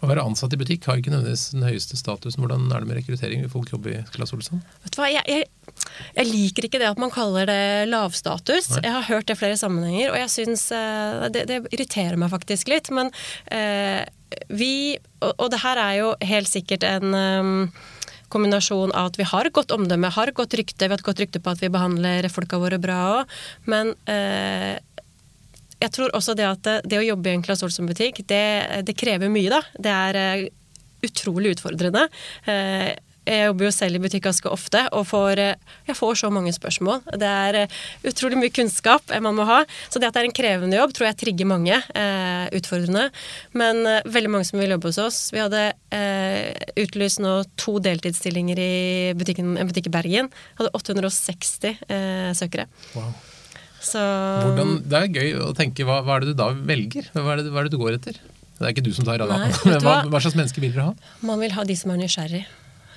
å 0.00 0.08
være 0.08 0.22
ansatt 0.24 0.54
i 0.56 0.58
butikk 0.60 0.86
har 0.88 1.00
ikke 1.00 1.12
nødvendigvis 1.12 1.50
den 1.52 1.66
høyeste 1.66 1.98
statusen. 2.00 2.40
Hvordan 2.40 2.70
er 2.72 2.80
det 2.80 2.88
med 2.88 2.98
rekruttering? 3.00 3.42
Vil 3.44 3.52
folk 3.52 3.72
jobbe 3.74 3.92
i 3.92 4.00
Claes 4.14 4.32
Olsson? 4.36 4.62
Vet 4.84 4.94
du 4.94 5.00
hva, 5.02 5.10
jeg, 5.12 5.24
jeg, 5.28 5.74
jeg, 6.16 6.28
liker 6.30 6.68
ikke 6.68 6.80
det 6.80 6.88
at 6.88 7.02
man 7.02 7.12
kaller 7.12 7.50
det 7.50 7.90
lavstatus. 7.90 8.70
Jeg 8.78 8.94
har 8.96 9.08
hørt 9.10 9.28
det 9.28 9.36
i 9.36 9.42
flere 9.42 9.60
sammenhenger, 9.60 10.14
og 10.14 10.18
jeg 10.22 10.32
syns 10.32 10.66
uh, 10.72 11.28
det, 11.32 11.44
det, 11.50 11.60
irriterer 11.74 12.16
meg 12.20 12.32
faktisk 12.32 12.72
litt. 12.72 12.88
Men 12.96 13.12
uh, 13.52 14.00
vi 14.48 14.72
og, 15.20 15.34
og, 15.34 15.46
det 15.52 15.60
her 15.66 15.84
er 15.84 15.94
jo 16.00 16.12
helt 16.32 16.48
sikkert 16.48 16.86
en 16.88 17.12
kombinasjon 18.32 18.94
av 18.96 19.10
at 19.10 19.18
vi 19.20 19.26
har 19.28 19.50
godt 19.54 19.74
omdømme, 19.74 20.12
har 20.14 20.32
godt 20.36 20.56
rykte, 20.58 20.86
vi 20.86 20.94
har 20.94 21.00
et 21.00 21.06
godt 21.06 21.22
rykte 21.22 21.42
på 21.42 21.54
at 21.54 21.62
vi 21.62 21.72
behandler 21.72 22.28
folka 22.32 22.60
våre 22.62 22.80
bra 22.82 23.00
òg, 23.20 23.34
men 23.70 23.94
eh, 24.10 24.78
jeg 25.80 25.92
tror 25.96 26.12
også 26.16 26.36
det 26.36 26.46
at 26.46 26.70
det, 26.84 26.98
å 26.98 27.04
jobbe 27.04 27.30
i 27.30 27.36
en 27.38 27.44
Claes 27.44 27.62
Olsson-butikk, 27.64 28.22
det, 28.28 28.44
det, 28.84 28.96
krever 29.00 29.32
mye, 29.32 29.48
da. 29.48 29.62
Det 29.80 29.92
er 29.94 30.18
uh, 30.20 30.42
utrolig 31.06 31.54
utfordrende. 31.54 32.02
Uh, 32.44 32.92
jeg 33.28 33.48
jobber 33.50 33.68
jo 33.68 33.72
selv 33.74 33.98
i 33.98 34.02
butikk 34.02 34.24
ganske 34.26 34.50
ofte 34.50 34.82
og 34.96 35.06
får, 35.10 35.42
uh, 35.42 35.78
jeg 35.88 35.98
får 35.98 36.20
så 36.22 36.30
mange 36.34 36.52
spørsmål. 36.56 37.02
Det 37.20 37.30
er 37.30 37.76
utrolig 38.08 38.38
mye 38.40 38.54
kunnskap 38.54 39.14
man 39.22 39.36
må 39.38 39.46
ha. 39.48 39.62
Så 39.88 40.00
det 40.00 40.10
at 40.10 40.16
det 40.16 40.24
er 40.24 40.30
en 40.30 40.36
krevende 40.36 40.78
jobb, 40.78 40.94
tror 40.96 41.10
jeg 41.10 41.20
trigger 41.24 41.50
mange. 41.50 41.80
utfordrende. 42.56 43.08
Men 43.56 43.82
veldig 44.08 44.30
mange 44.32 44.46
som 44.48 44.58
vil 44.60 44.72
jobbe 44.72 44.90
hos 44.90 44.98
oss. 45.02 45.18
Vi 45.34 45.40
hadde 45.42 45.72
utlyst 46.80 47.20
nå 47.22 47.34
to 47.60 47.78
deltidsstillinger 47.82 48.60
i 48.60 48.74
butikken, 49.18 49.56
en 49.60 49.68
butikk 49.68 49.90
i 49.90 49.94
Bergen. 49.94 50.30
Hadde 50.58 50.72
860 50.76 51.76
søkere. 52.38 52.66
Wow. 52.94 53.12
Så... 53.80 54.00
Hvordan, 54.44 54.74
det 54.84 54.98
er 54.98 55.08
gøy 55.08 55.38
å 55.40 55.52
tenke 55.56 55.86
hva, 55.88 56.02
hva, 56.04 56.18
er 56.18 56.26
det 56.26 56.34
du 56.34 56.40
da 56.42 56.50
velger? 56.52 57.08
Hva 57.16 57.34
er 57.34 57.40
det, 57.40 57.52
hva 57.52 57.62
er 57.62 57.68
det 57.68 57.74
du 57.74 57.80
går 57.80 57.96
etter? 57.96 58.20
Det 58.60 58.66
er 58.66 58.74
ikke 58.74 58.84
du 58.84 58.92
som 58.92 59.06
tar 59.08 59.22
av, 59.24 59.30
hva, 59.32 59.94
hva 60.04 60.20
slags 60.20 60.36
mennesker 60.36 60.60
vil 60.60 60.74
dere 60.74 60.90
ha? 60.90 61.12
Man 61.24 61.40
vil 61.40 61.54
ha 61.56 61.64
de 61.64 61.76
som 61.80 61.94
er 61.94 62.02
nysgjerrig. 62.02 62.42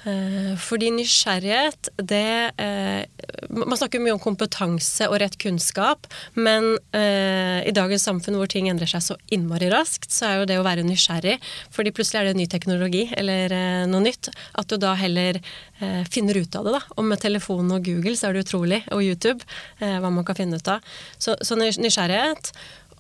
Eh, 0.03 0.53
fordi 0.59 0.89
nysgjerrighet, 0.91 1.87
det 1.95 2.51
eh, 2.59 3.05
Man 3.53 3.77
snakker 3.79 4.01
mye 4.03 4.15
om 4.15 4.21
kompetanse 4.21 5.07
og 5.07 5.15
rett 5.21 5.37
kunnskap, 5.39 6.09
men 6.35 6.73
eh, 6.95 7.63
i 7.63 7.73
dagens 7.75 8.03
samfunn 8.09 8.35
hvor 8.39 8.51
ting 8.51 8.67
endrer 8.71 8.89
seg 8.89 9.05
så 9.05 9.17
innmari 9.31 9.69
raskt, 9.71 10.11
så 10.11 10.27
er 10.27 10.41
jo 10.41 10.49
det 10.49 10.59
å 10.59 10.65
være 10.65 10.83
nysgjerrig 10.87 11.37
Fordi 11.73 11.93
plutselig 11.95 12.19
er 12.19 12.29
det 12.29 12.39
ny 12.41 12.47
teknologi 12.51 13.05
eller 13.15 13.53
noe 13.87 14.03
nytt. 14.03 14.31
At 14.59 14.69
du 14.69 14.77
da 14.81 14.93
heller 14.97 15.39
finner 16.11 16.37
ut 16.37 16.55
av 16.55 16.67
det, 16.67 16.75
da. 16.75 16.81
Og 16.97 17.07
med 17.07 17.21
telefon 17.21 17.71
og 17.75 17.85
Google 17.85 18.15
så 18.17 18.29
er 18.29 18.35
det 18.35 18.45
utrolig, 18.45 18.81
og 18.93 19.03
YouTube, 19.03 19.43
hva 19.79 20.11
man 20.13 20.25
kan 20.27 20.37
finne 20.37 20.59
ut 20.59 20.69
av. 20.71 20.85
Så, 21.17 21.35
så 21.43 21.57
nysgjerrighet. 21.59 22.53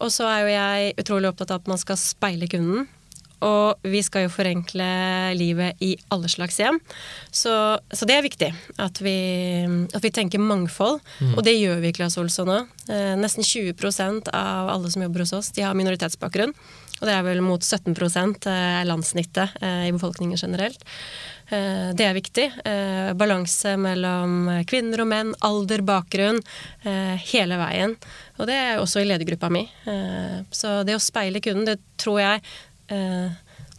Og 0.03 0.11
så 0.13 0.27
er 0.29 0.41
jo 0.41 0.51
jeg 0.53 0.97
utrolig 1.03 1.29
opptatt 1.31 1.53
av 1.53 1.63
at 1.63 1.71
man 1.71 1.81
skal 1.81 1.99
speile 1.99 2.49
kunden. 2.51 2.87
Og 3.43 3.89
vi 3.89 4.01
skal 4.05 4.27
jo 4.27 4.33
forenkle 4.33 4.87
livet 5.37 5.81
i 5.83 5.93
alle 6.13 6.31
slags 6.31 6.59
hjem. 6.61 6.79
Så, 7.31 7.53
så 7.91 8.07
det 8.09 8.17
er 8.17 8.25
viktig 8.25 8.51
at 8.81 9.01
vi, 9.03 9.17
at 9.93 10.03
vi 10.03 10.13
tenker 10.13 10.41
mangfold. 10.43 11.01
Mm. 11.19 11.35
Og 11.35 11.43
det 11.45 11.57
gjør 11.57 11.83
vi 11.83 11.91
i 11.91 11.97
Claes 11.97 12.17
Olsson 12.21 12.49
nå. 12.49 12.61
Eh, 12.93 13.13
nesten 13.19 13.45
20% 13.45 14.31
av 14.33 14.71
alle 14.73 14.93
som 14.93 15.05
jobber 15.05 15.25
hos 15.25 15.35
oss, 15.35 15.51
de 15.55 15.65
har 15.65 15.77
minoritetsbakgrunn. 15.77 16.55
Og 17.01 17.09
det 17.09 17.13
er 17.17 17.23
vel 17.25 17.41
mot 17.43 17.59
17 17.59 17.91
eh, 18.47 18.81
landsnittet 18.87 19.57
eh, 19.61 19.87
i 19.89 19.93
befolkningen 19.95 20.39
generelt. 20.39 20.85
Eh, 21.53 21.89
det 21.97 22.05
er 22.07 22.15
viktig. 22.15 22.45
Eh, 22.65 23.11
balanse 23.19 23.75
mellom 23.77 24.47
kvinner 24.69 25.03
og 25.03 25.09
menn, 25.11 25.33
alder, 25.45 25.83
bakgrunn. 25.85 26.39
Eh, 26.83 27.15
hele 27.33 27.59
veien. 27.59 27.97
Og 28.39 28.47
det 28.49 28.57
er 28.57 28.81
også 28.81 29.03
i 29.03 29.07
ledergruppa 29.07 29.49
mi. 29.53 29.67
Så 30.49 30.79
det 30.87 30.95
å 30.97 31.01
speile 31.03 31.41
kunden, 31.43 31.67
det 31.67 31.77
tror 32.01 32.17
jeg 32.23 32.41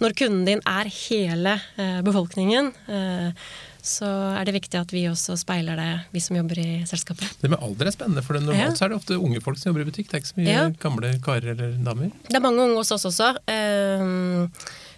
når 0.03 0.17
kunden 0.19 0.43
din 0.49 0.63
er 0.67 0.91
hele 0.91 1.55
eh, 1.79 2.01
befolkningen, 2.05 2.73
eh, 2.91 3.47
så 3.85 4.09
er 4.33 4.47
det 4.49 4.55
viktig 4.57 4.79
at 4.81 4.93
vi 4.95 5.05
også 5.11 5.37
speiler 5.37 5.77
det, 5.77 5.89
vi 6.15 6.23
som 6.25 6.39
jobber 6.39 6.59
i 6.63 6.69
selskapet. 6.89 7.37
Det 7.43 7.51
med 7.53 7.61
alder 7.61 7.91
er 7.91 7.95
spennende, 7.95 8.25
for 8.25 8.39
normalt 8.41 8.73
ja. 8.73 8.79
så 8.79 8.87
er 8.87 8.95
det 8.95 8.97
ofte 8.97 9.19
unge 9.21 9.43
folk 9.45 9.61
som 9.61 9.71
jobber 9.71 9.85
i 9.85 9.91
butikk. 9.91 10.09
Det 10.09 10.17
er 10.17 10.23
ikke 10.23 10.33
så 10.33 10.41
mye 10.41 10.55
ja. 10.55 10.65
gamle 10.81 11.13
karer 11.25 11.53
eller 11.53 11.77
damer. 11.85 12.15
Det 12.25 12.39
er 12.39 12.45
mange 12.47 12.65
unge 12.65 12.81
hos 12.81 12.95
oss 12.97 13.05
også. 13.11 13.35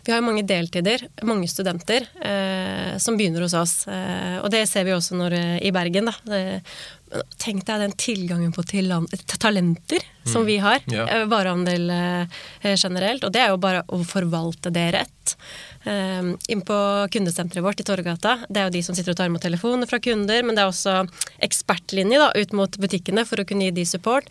Vi 0.07 0.15
har 0.15 0.23
mange 0.23 0.47
deltider, 0.47 1.03
mange 1.27 1.51
studenter, 1.51 2.07
som 3.03 3.19
begynner 3.19 3.43
hos 3.43 3.57
oss. 3.59 3.75
Og 3.91 4.47
det 4.55 4.63
ser 4.71 4.87
vi 4.87 4.95
også 4.95 5.19
når, 5.19 5.35
i 5.67 5.75
Bergen. 5.75 6.07
Da. 6.07 6.39
Tenk 7.43 7.67
deg 7.69 7.83
den 7.85 7.97
tilgangen 8.01 8.53
på 8.55 8.65
talenter 8.67 10.05
som 10.27 10.43
mm. 10.43 10.47
vi 10.47 10.57
har. 10.63 10.81
Yeah. 10.91 11.23
Eh, 11.23 11.27
varehandel 11.31 11.91
eh, 11.91 12.75
generelt. 12.77 13.25
Og 13.25 13.33
det 13.33 13.45
er 13.45 13.53
jo 13.53 13.61
bare 13.63 13.85
å 13.89 14.01
forvalte 14.07 14.73
det 14.75 14.91
rett. 14.97 15.37
Um, 15.87 16.33
inn 16.51 16.65
på 16.67 16.77
kundesenteret 17.15 17.63
vårt 17.63 17.81
i 17.81 17.85
Torgata. 17.87 18.33
Det 18.51 18.59
er 18.59 18.67
jo 18.67 18.75
de 18.75 18.83
som 18.83 18.97
sitter 18.97 19.13
og 19.13 19.21
tar 19.21 19.29
imot 19.31 19.45
telefoner 19.45 19.87
fra 19.87 20.01
kunder, 20.03 20.43
men 20.43 20.59
det 20.59 20.65
er 20.65 20.71
også 20.73 20.97
ekspertlinje 21.47 22.19
da, 22.19 22.33
ut 22.35 22.55
mot 22.59 22.79
butikkene 22.83 23.23
for 23.29 23.39
å 23.39 23.47
kunne 23.47 23.69
gi 23.69 23.77
de 23.77 23.85
support. 23.87 24.27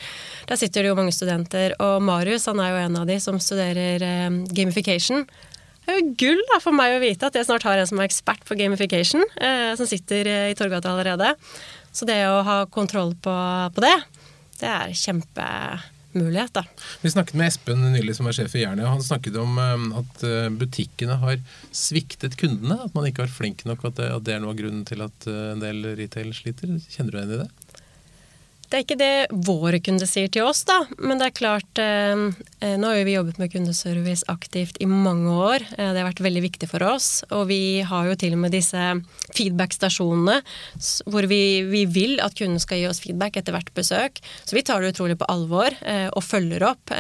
Der 0.50 0.60
sitter 0.60 0.84
det 0.84 0.92
jo 0.92 0.98
mange 1.00 1.16
studenter, 1.16 1.78
og 1.80 2.04
Marius 2.04 2.50
han 2.52 2.60
er 2.60 2.74
jo 2.74 2.82
en 2.84 3.00
av 3.00 3.08
de 3.08 3.20
som 3.24 3.40
studerer 3.40 4.04
um, 4.28 4.42
gamification. 4.52 5.24
Det 5.86 5.94
er 5.94 6.02
jo 6.02 6.14
gull 6.20 6.44
da, 6.52 6.60
for 6.60 6.76
meg 6.76 6.98
å 6.98 7.02
vite 7.04 7.30
at 7.30 7.40
jeg 7.40 7.48
snart 7.48 7.64
har 7.68 7.80
en 7.80 7.88
som 7.88 8.00
er 8.02 8.10
ekspert 8.10 8.44
på 8.44 8.60
gamification, 8.60 9.24
eh, 9.40 9.72
som 9.80 9.88
sitter 9.88 10.28
uh, 10.28 10.46
i 10.52 10.60
Torgata 10.60 10.92
allerede. 10.92 11.36
Så 11.96 12.08
det 12.08 12.20
å 12.28 12.42
ha 12.44 12.62
kontroll 12.68 13.14
på, 13.24 13.34
på 13.76 13.84
det, 13.84 13.96
det 14.60 14.68
er 14.68 14.96
kjempemulighet, 15.00 16.52
da. 16.58 16.66
Vi 17.02 17.12
snakket 17.14 17.38
med 17.40 17.48
Espen 17.48 17.86
nylig, 17.94 18.18
som 18.18 18.28
er 18.28 18.36
sjef 18.36 18.56
i 18.58 18.66
Jernia. 18.66 18.90
og 18.90 18.98
Han 18.98 19.06
snakket 19.06 19.40
om 19.40 19.56
um, 19.56 19.86
at 20.02 20.26
uh, 20.28 20.50
butikkene 20.52 21.16
har 21.22 21.40
sviktet 21.72 22.36
kundene. 22.40 22.82
At 22.84 22.96
man 22.98 23.08
ikke 23.08 23.24
har 23.24 23.32
vært 23.32 23.40
flink 23.40 23.64
nok, 23.70 23.88
det, 23.96 24.10
at 24.12 24.28
det 24.28 24.36
er 24.36 24.44
noe 24.44 24.52
av 24.52 24.60
grunnen 24.60 24.84
til 24.88 25.06
at 25.08 25.30
uh, 25.32 25.54
en 25.54 25.64
del 25.64 25.94
retail 25.96 26.36
sliter. 26.36 26.76
Kjenner 26.92 27.16
du 27.16 27.22
igjen 27.22 27.36
i 27.38 27.42
det? 27.46 27.50
Det 28.70 28.78
er 28.78 28.84
ikke 28.84 28.98
det 28.98 29.44
våre 29.46 29.80
kunder 29.84 30.10
sier 30.10 30.30
til 30.32 30.46
oss, 30.48 30.64
da. 30.68 30.80
Men 30.98 31.20
det 31.22 31.30
er 31.30 31.36
klart 31.38 31.82
eh, 31.82 32.26
eh, 32.60 32.76
Nå 32.82 32.90
har 32.90 33.00
jo 33.00 33.08
vi 33.08 33.16
jobbet 33.16 33.40
med 33.42 33.52
kundeservice 33.54 34.26
aktivt 34.32 34.80
i 34.82 34.88
mange 34.90 35.32
år. 35.32 35.66
Eh, 35.78 35.92
det 35.94 36.02
har 36.02 36.10
vært 36.10 36.24
veldig 36.26 36.44
viktig 36.48 36.70
for 36.72 36.86
oss. 36.88 37.10
Og 37.30 37.46
vi 37.52 37.62
har 37.86 38.10
jo 38.10 38.18
til 38.20 38.36
og 38.38 38.42
med 38.46 38.56
disse 38.56 38.82
feedback-stasjonene 39.36 40.40
hvor 41.12 41.30
vi, 41.30 41.42
vi, 41.70 41.86
vil 41.90 42.18
at 42.24 42.38
kunden 42.38 42.62
skal 42.62 42.82
gi 42.82 42.90
oss 42.90 43.02
feedback 43.04 43.38
etter 43.40 43.56
hvert 43.56 43.74
besøk. 43.78 44.22
Så 44.44 44.58
vi 44.58 44.66
tar 44.66 44.82
det 44.82 44.96
utrolig 44.96 45.20
på 45.20 45.30
alvor 45.32 45.76
og 46.16 46.24
følger 46.26 46.66
opp. 46.68 46.94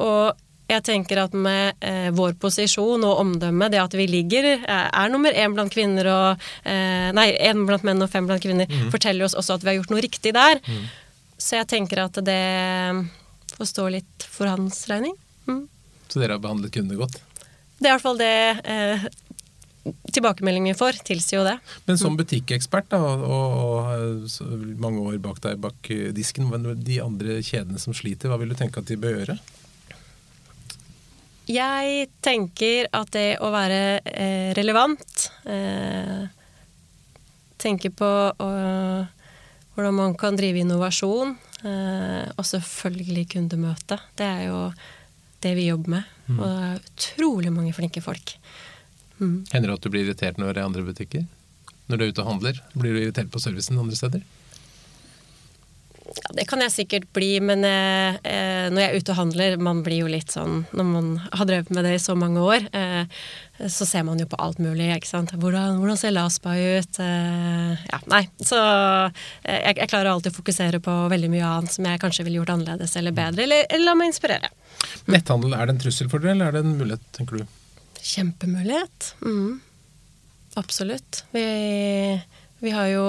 Og 0.00 0.40
jeg 0.70 0.84
tenker 0.86 1.22
at 1.22 1.34
med 1.36 1.78
eh, 1.84 2.08
vår 2.16 2.36
posisjon 2.40 3.04
og 3.06 3.22
omdømme, 3.22 3.70
det 3.72 3.80
at 3.82 3.94
vi 3.96 4.06
ligger, 4.10 4.48
eh, 4.58 4.88
er 4.88 5.12
nummer 5.12 5.34
én 5.34 5.54
blant 5.56 5.72
kvinner 5.72 6.08
og 6.10 6.50
eh, 6.64 7.08
Nei, 7.16 7.30
én 7.42 7.64
blant 7.66 7.84
menn 7.86 8.02
og 8.04 8.10
fem 8.12 8.28
blant 8.28 8.42
kvinner, 8.42 8.68
mm. 8.70 8.90
forteller 8.94 9.26
oss 9.26 9.36
også 9.38 9.56
at 9.56 9.64
vi 9.64 9.72
har 9.72 9.80
gjort 9.80 9.94
noe 9.94 10.04
riktig 10.04 10.34
der. 10.36 10.60
Mm. 10.66 10.84
Så 11.40 11.56
jeg 11.58 11.70
tenker 11.72 12.04
at 12.04 12.20
det 12.22 12.42
får 13.56 13.70
stå 13.72 13.88
litt 13.96 14.28
for 14.28 14.50
hans 14.50 14.84
regning. 14.90 15.16
Mm. 15.48 15.64
Så 16.10 16.20
dere 16.22 16.36
har 16.36 16.44
behandlet 16.44 16.74
kundene 16.74 17.00
godt? 17.00 17.18
Det 17.80 17.88
er 17.88 17.92
i 17.92 17.96
hvert 17.96 18.04
fall 18.04 18.20
det 18.20 18.34
eh, 18.68 19.06
tilbakemeldingen 20.12 20.74
vi 20.74 20.78
får, 20.78 21.00
tilsier 21.08 21.40
jo 21.40 21.46
det. 21.48 21.56
Men 21.88 21.98
som 21.98 22.14
mm. 22.14 22.20
butikkekspert 22.20 22.92
da, 22.92 23.00
og, 23.00 23.24
og, 23.24 24.28
og, 24.28 24.66
mange 24.82 25.06
år 25.08 25.16
bak 25.24 25.40
deg 25.46 25.62
bak 25.62 25.94
disken, 26.16 26.52
de 26.84 27.00
andre 27.02 27.40
kjedene 27.40 27.80
som 27.80 27.96
sliter, 27.96 28.30
hva 28.30 28.38
vil 28.42 28.52
du 28.52 28.58
tenke 28.60 28.82
at 28.82 28.90
de 28.90 29.00
bør 29.00 29.22
gjøre? 29.22 29.40
Jeg 31.50 32.10
tenker 32.22 32.86
at 32.94 33.10
det 33.16 33.40
å 33.42 33.50
være 33.50 33.80
eh, 34.06 34.50
relevant 34.58 35.24
eh, 35.50 36.28
Tenke 37.60 37.90
på 37.92 38.06
å, 38.08 38.46
hvordan 39.74 39.96
man 39.98 40.14
kan 40.16 40.38
drive 40.38 40.62
innovasjon. 40.62 41.34
Og 41.60 42.46
selvfølgelig 42.48 43.26
kundemøte. 43.34 43.98
Det 44.16 44.24
er 44.24 44.46
jo 44.46 44.62
det 45.44 45.52
vi 45.58 45.66
jobber 45.66 45.92
med. 45.98 46.14
Mm. 46.30 46.38
Og 46.38 46.46
det 46.46 46.70
er 46.70 46.78
utrolig 46.80 47.52
mange 47.52 47.74
flinke 47.76 48.00
folk. 48.00 48.32
Mm. 49.20 49.44
Hender 49.52 49.68
det 49.68 49.76
at 49.76 49.84
du 49.84 49.92
blir 49.92 50.06
irritert 50.06 50.40
når 50.40 50.54
det 50.54 50.62
er 50.62 50.70
andre 50.70 50.86
butikker? 50.88 51.26
Når 51.90 52.00
du 52.00 52.04
er 52.06 52.12
ute 52.14 52.24
og 52.24 52.30
handler? 52.30 52.62
Blir 52.72 52.94
du 52.94 53.02
irritert 53.02 53.28
på 53.32 53.42
servicen 53.42 53.80
andre 53.82 53.98
steder? 53.98 54.24
Ja, 56.10 56.32
det 56.34 56.46
kan 56.50 56.62
jeg 56.64 56.72
sikkert 56.74 57.06
bli, 57.14 57.28
men 57.44 57.62
eh, 57.66 58.16
eh, 58.26 58.66
når 58.72 58.82
jeg 58.82 58.90
er 58.90 58.96
ute 58.98 59.12
og 59.12 59.18
handler 59.20 59.60
Man 59.62 59.84
blir 59.86 60.00
jo 60.02 60.08
litt 60.10 60.32
sånn 60.34 60.64
Når 60.74 60.88
man 60.88 61.10
har 61.22 61.46
drevet 61.46 61.70
med 61.70 61.86
det 61.86 61.92
i 61.94 62.02
så 62.02 62.16
mange 62.18 62.42
år, 62.42 62.66
eh, 62.74 63.20
så 63.70 63.86
ser 63.86 64.02
man 64.08 64.18
jo 64.18 64.26
på 64.30 64.38
alt 64.40 64.58
mulig. 64.62 64.88
ikke 64.94 65.10
sant? 65.10 65.34
Hvordan, 65.36 65.78
hvordan 65.78 65.98
ser 66.00 66.14
Laspa 66.16 66.54
ut? 66.56 67.00
Eh, 67.04 67.82
ja, 67.92 68.00
nei. 68.10 68.22
Så 68.40 68.58
eh, 68.58 69.58
jeg, 69.60 69.76
jeg, 69.76 69.90
klarer 69.92 70.10
alltid 70.14 70.32
å 70.32 70.38
fokusere 70.38 70.80
på 70.82 70.94
veldig 71.12 71.30
mye 71.30 71.50
annet 71.50 71.76
som 71.76 71.86
jeg 71.86 72.00
kanskje 72.02 72.24
ville 72.26 72.40
gjort 72.40 72.54
annerledes 72.56 72.96
eller 72.96 73.14
bedre, 73.14 73.44
eller, 73.44 73.66
eller 73.68 73.90
la 73.90 73.96
meg 74.00 74.10
inspirere. 74.10 74.50
Netthandel, 75.12 75.54
er 75.54 75.68
det 75.68 75.76
en 75.76 75.82
trussel 75.84 76.10
for 76.10 76.24
dere, 76.24 76.38
eller 76.38 76.48
er 76.48 76.56
det 76.56 76.64
en 76.64 76.78
mulighet, 76.80 77.04
tenker 77.16 77.42
du? 77.42 77.58
Kjempemulighet. 78.00 79.12
Mm. 79.20 79.60
Absolutt. 80.58 81.24
Vi, 81.36 81.44
vi 82.64 82.72
har 82.74 82.88
jo 82.94 83.04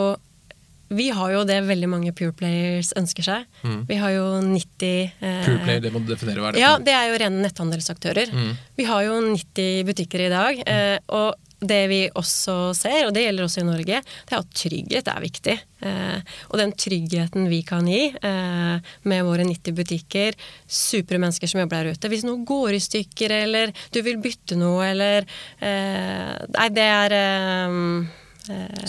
vi 0.92 1.08
har 1.16 1.32
jo 1.36 1.44
det 1.48 1.62
veldig 1.68 1.90
mange 1.92 2.12
pure 2.16 2.34
players 2.36 2.92
ønsker 3.00 3.26
seg. 3.26 3.46
Mm. 3.64 3.84
Vi 3.90 4.00
har 4.02 4.16
jo 4.16 4.26
90 4.44 4.90
eh, 4.92 5.46
Pure 5.46 5.62
player, 5.64 5.86
det 5.86 5.94
må 5.94 6.02
du 6.04 6.12
definere 6.12 6.44
hva 6.44 6.52
er 6.52 6.58
det? 6.58 6.64
Ja, 6.64 6.74
det 6.84 6.96
er 6.98 7.08
jo 7.12 7.22
rene 7.24 7.46
netthandelsaktører. 7.46 8.34
Mm. 8.36 8.52
Vi 8.80 8.90
har 8.90 9.06
jo 9.08 9.22
90 9.30 9.88
butikker 9.88 10.26
i 10.28 10.34
dag. 10.34 10.60
Mm. 10.66 10.76
Eh, 10.76 11.00
og 11.16 11.48
det 11.62 11.82
vi 11.92 12.00
også 12.18 12.72
ser, 12.74 13.06
og 13.06 13.14
det 13.14 13.28
gjelder 13.28 13.46
også 13.46 13.62
i 13.62 13.68
Norge, 13.68 14.00
det 14.02 14.34
er 14.34 14.40
at 14.40 14.56
trygghet 14.58 15.10
er 15.12 15.22
viktig. 15.22 15.56
Eh, 15.86 16.32
og 16.50 16.58
den 16.58 16.74
tryggheten 16.74 17.46
vi 17.52 17.62
kan 17.68 17.86
gi 17.90 18.08
eh, 18.18 18.94
med 19.12 19.28
våre 19.28 19.46
90 19.46 19.78
butikker, 19.78 20.38
supre 20.66 21.22
mennesker 21.22 21.52
som 21.52 21.62
jobber 21.62 21.86
der 21.86 21.94
ute. 21.94 22.10
Hvis 22.12 22.26
noe 22.26 22.42
går 22.48 22.78
i 22.78 22.82
stykker, 22.82 23.36
eller 23.44 23.76
du 23.94 24.02
vil 24.06 24.18
bytte 24.24 24.58
noe, 24.60 24.90
eller 24.90 25.30
eh, 25.62 26.34
Nei, 26.52 26.68
det 26.74 26.88
er 26.88 27.16
eh, 27.16 27.80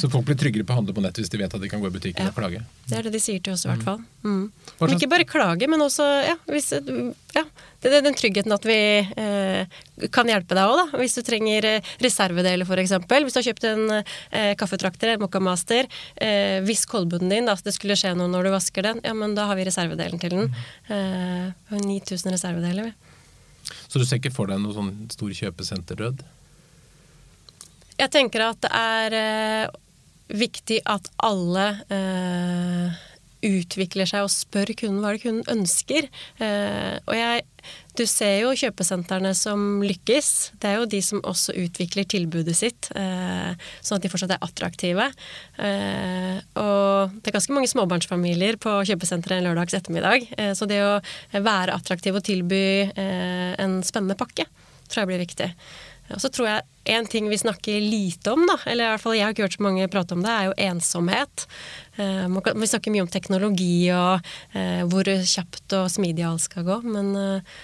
så 0.01 0.09
folk 0.09 0.25
blir 0.29 0.39
tryggere 0.41 0.65
på 0.65 0.73
å 0.73 0.79
handle 0.79 0.95
på 0.97 1.03
nett 1.05 1.19
hvis 1.21 1.31
de 1.33 1.41
vet 1.41 1.53
at 1.53 1.61
de 1.61 1.69
kan 1.69 1.83
gå 1.83 1.91
i 1.91 1.95
butikken 1.95 2.25
ja. 2.25 2.33
og 2.33 2.39
klage? 2.39 2.63
Det 2.89 2.97
er 2.99 3.07
det 3.07 3.13
de 3.15 3.21
sier 3.21 3.43
til 3.45 3.53
oss 3.53 3.67
i 3.67 3.71
hvert 3.71 3.83
mm. 3.83 3.89
fall. 3.89 4.01
Mm. 4.25 4.47
Men 4.81 4.95
ikke 4.97 5.11
bare 5.13 5.27
klage, 5.29 5.69
men 5.69 5.85
også 5.85 6.07
ja, 6.25 6.37
hvis, 6.49 6.71
ja, 7.37 7.45
det 7.83 7.93
er 7.93 8.05
den 8.07 8.17
tryggheten 8.17 8.55
at 8.55 8.67
vi 8.67 8.79
eh, 9.03 9.79
kan 10.15 10.31
hjelpe 10.31 10.57
deg 10.57 10.71
òg, 10.71 10.81
da. 10.81 11.01
Hvis 11.03 11.17
du 11.19 11.23
trenger 11.27 11.69
eh, 11.69 11.93
reservedeler, 12.03 12.65
f.eks. 12.65 12.97
Hvis 13.11 13.37
du 13.37 13.41
har 13.41 13.49
kjøpt 13.51 13.69
en 13.69 13.97
eh, 13.99 14.53
kaffetrakter, 14.59 15.15
en 15.15 15.25
Moccamaster. 15.25 15.89
Eh, 16.17 16.61
hvis 16.67 16.87
kolbunnen 16.89 17.33
din, 17.33 17.51
da, 17.51 17.57
det 17.59 17.75
skulle 17.77 17.99
skje 17.99 18.15
noe 18.19 18.31
når 18.31 18.49
du 18.49 18.55
vasker 18.55 18.89
den, 18.89 19.03
ja, 19.05 19.15
men 19.19 19.37
da 19.39 19.49
har 19.51 19.59
vi 19.59 19.67
reservedelen 19.69 20.23
til 20.23 20.37
den. 20.37 20.53
Mm. 20.89 21.53
Eh, 21.73 21.81
9000 21.83 22.37
reservedeler, 22.39 22.93
vi. 22.93 23.75
Så 23.89 24.01
du 24.01 24.07
ser 24.07 24.23
ikke 24.23 24.33
for 24.35 24.51
deg 24.51 24.63
noe 24.63 24.75
sånn 24.77 24.95
stor 25.13 25.35
kjøpesenterdød? 25.43 26.23
Jeg 28.01 28.13
tenker 28.13 28.47
at 28.47 28.61
det 28.65 28.73
er 28.73 29.17
eh, 29.19 29.81
viktig 30.33 30.81
at 30.89 31.09
alle 31.23 31.67
eh, 31.93 33.01
utvikler 33.43 34.07
seg 34.07 34.25
og 34.25 34.31
spør 34.33 34.71
kunden 34.79 35.03
hva 35.03 35.15
det 35.15 35.25
kunden 35.25 35.49
ønsker. 35.51 36.07
Eh, 36.43 36.95
og 37.03 37.15
jeg, 37.17 37.43
du 37.99 38.05
ser 38.09 38.37
jo 38.45 38.55
kjøpesentrene 38.59 39.33
som 39.37 39.83
lykkes. 39.85 40.31
Det 40.63 40.71
er 40.71 40.79
jo 40.79 40.89
de 40.91 41.03
som 41.05 41.23
også 41.27 41.57
utvikler 41.65 42.07
tilbudet 42.09 42.55
sitt, 42.59 42.91
eh, 42.99 43.53
sånn 43.83 43.99
at 43.99 44.07
de 44.07 44.13
fortsatt 44.13 44.37
er 44.37 44.47
attraktive. 44.47 45.11
Eh, 45.59 46.39
og 46.63 47.19
det 47.19 47.33
er 47.33 47.39
ganske 47.39 47.57
mange 47.57 47.71
småbarnsfamilier 47.73 48.61
på 48.63 48.79
kjøpesenteret 48.89 49.41
en 49.41 49.51
lørdags 49.51 49.77
ettermiddag. 49.79 50.29
Eh, 50.39 50.53
så 50.59 50.71
det 50.71 50.83
å 50.87 51.01
være 51.35 51.77
attraktiv 51.77 52.19
og 52.19 52.27
tilby 52.27 52.63
en 52.93 53.81
spennende 53.87 54.19
pakke, 54.19 54.47
tror 54.89 55.03
jeg 55.03 55.11
blir 55.11 55.27
viktig. 55.27 55.51
Og 56.11 56.21
så 56.21 56.29
tror 56.33 56.49
jeg 56.49 56.63
en 56.93 57.07
ting 57.07 57.29
vi 57.31 57.39
snakker 57.39 57.81
lite 57.81 58.33
om, 58.33 58.43
da, 58.49 58.57
eller 58.67 58.85
i 58.85 58.93
hvert 58.95 59.03
fall 59.05 59.15
jeg 59.17 59.25
har 59.25 59.35
ikke 59.35 59.47
hørt 59.47 59.57
så 59.57 59.65
mange 59.65 59.89
prate 59.93 60.17
om 60.17 60.25
det, 60.25 60.33
er 60.33 60.49
jo 60.49 60.55
ensomhet. 60.67 61.45
Eh, 61.97 62.39
vi 62.59 62.69
snakker 62.69 62.95
mye 62.95 63.05
om 63.07 63.13
teknologi 63.13 63.77
og 63.95 64.33
eh, 64.59 64.83
hvor 64.91 65.07
kjapt 65.07 65.77
og 65.79 65.91
smidig 65.95 66.27
alt 66.27 66.45
skal 66.49 66.67
gå, 66.67 66.81
men 66.89 67.13
eh, 67.19 67.55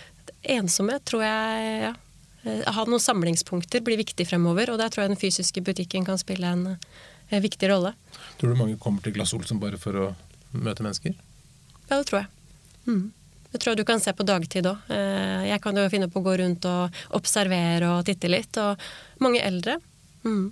ensomhet 0.59 1.05
tror 1.09 1.27
jeg 1.27 1.89
ja, 1.89 1.97
Ha 2.49 2.85
noen 2.87 3.03
samlingspunkter 3.03 3.83
blir 3.85 3.99
viktig 3.99 4.25
fremover, 4.25 4.71
og 4.71 4.79
der 4.81 4.93
tror 4.95 5.05
jeg 5.05 5.11
den 5.11 5.21
fysiske 5.21 5.61
butikken 5.67 6.07
kan 6.07 6.21
spille 6.21 6.49
en, 6.49 6.63
en 7.29 7.43
viktig 7.45 7.69
rolle. 7.69 7.91
Tror 8.39 8.55
du 8.55 8.61
mange 8.61 8.79
kommer 8.81 9.03
til 9.05 9.13
Glass 9.19 9.35
Olsen 9.37 9.59
bare 9.61 9.77
for 9.83 9.99
å 9.99 10.07
møte 10.55 10.87
mennesker? 10.87 11.19
Ja, 11.91 11.99
det 11.99 12.07
tror 12.09 12.23
jeg. 12.23 12.31
Mm. 12.87 13.03
Det 13.49 13.61
tror 13.61 13.73
jeg 13.73 13.81
du 13.81 13.89
kan 13.89 14.01
se 14.03 14.13
på 14.13 14.27
dagtid 14.29 14.69
òg. 14.69 14.91
Eh, 14.93 15.49
jeg 15.49 15.63
kan 15.65 15.77
jo 15.77 15.89
finne 15.93 16.11
på 16.13 16.21
å 16.21 16.27
gå 16.27 16.37
rundt 16.43 16.69
og 16.69 17.03
observere 17.17 17.95
og 17.95 18.07
titte 18.09 18.29
litt. 18.31 18.59
Og 18.61 18.89
mange 19.25 19.41
eldre. 19.45 19.79
Mm. 20.27 20.51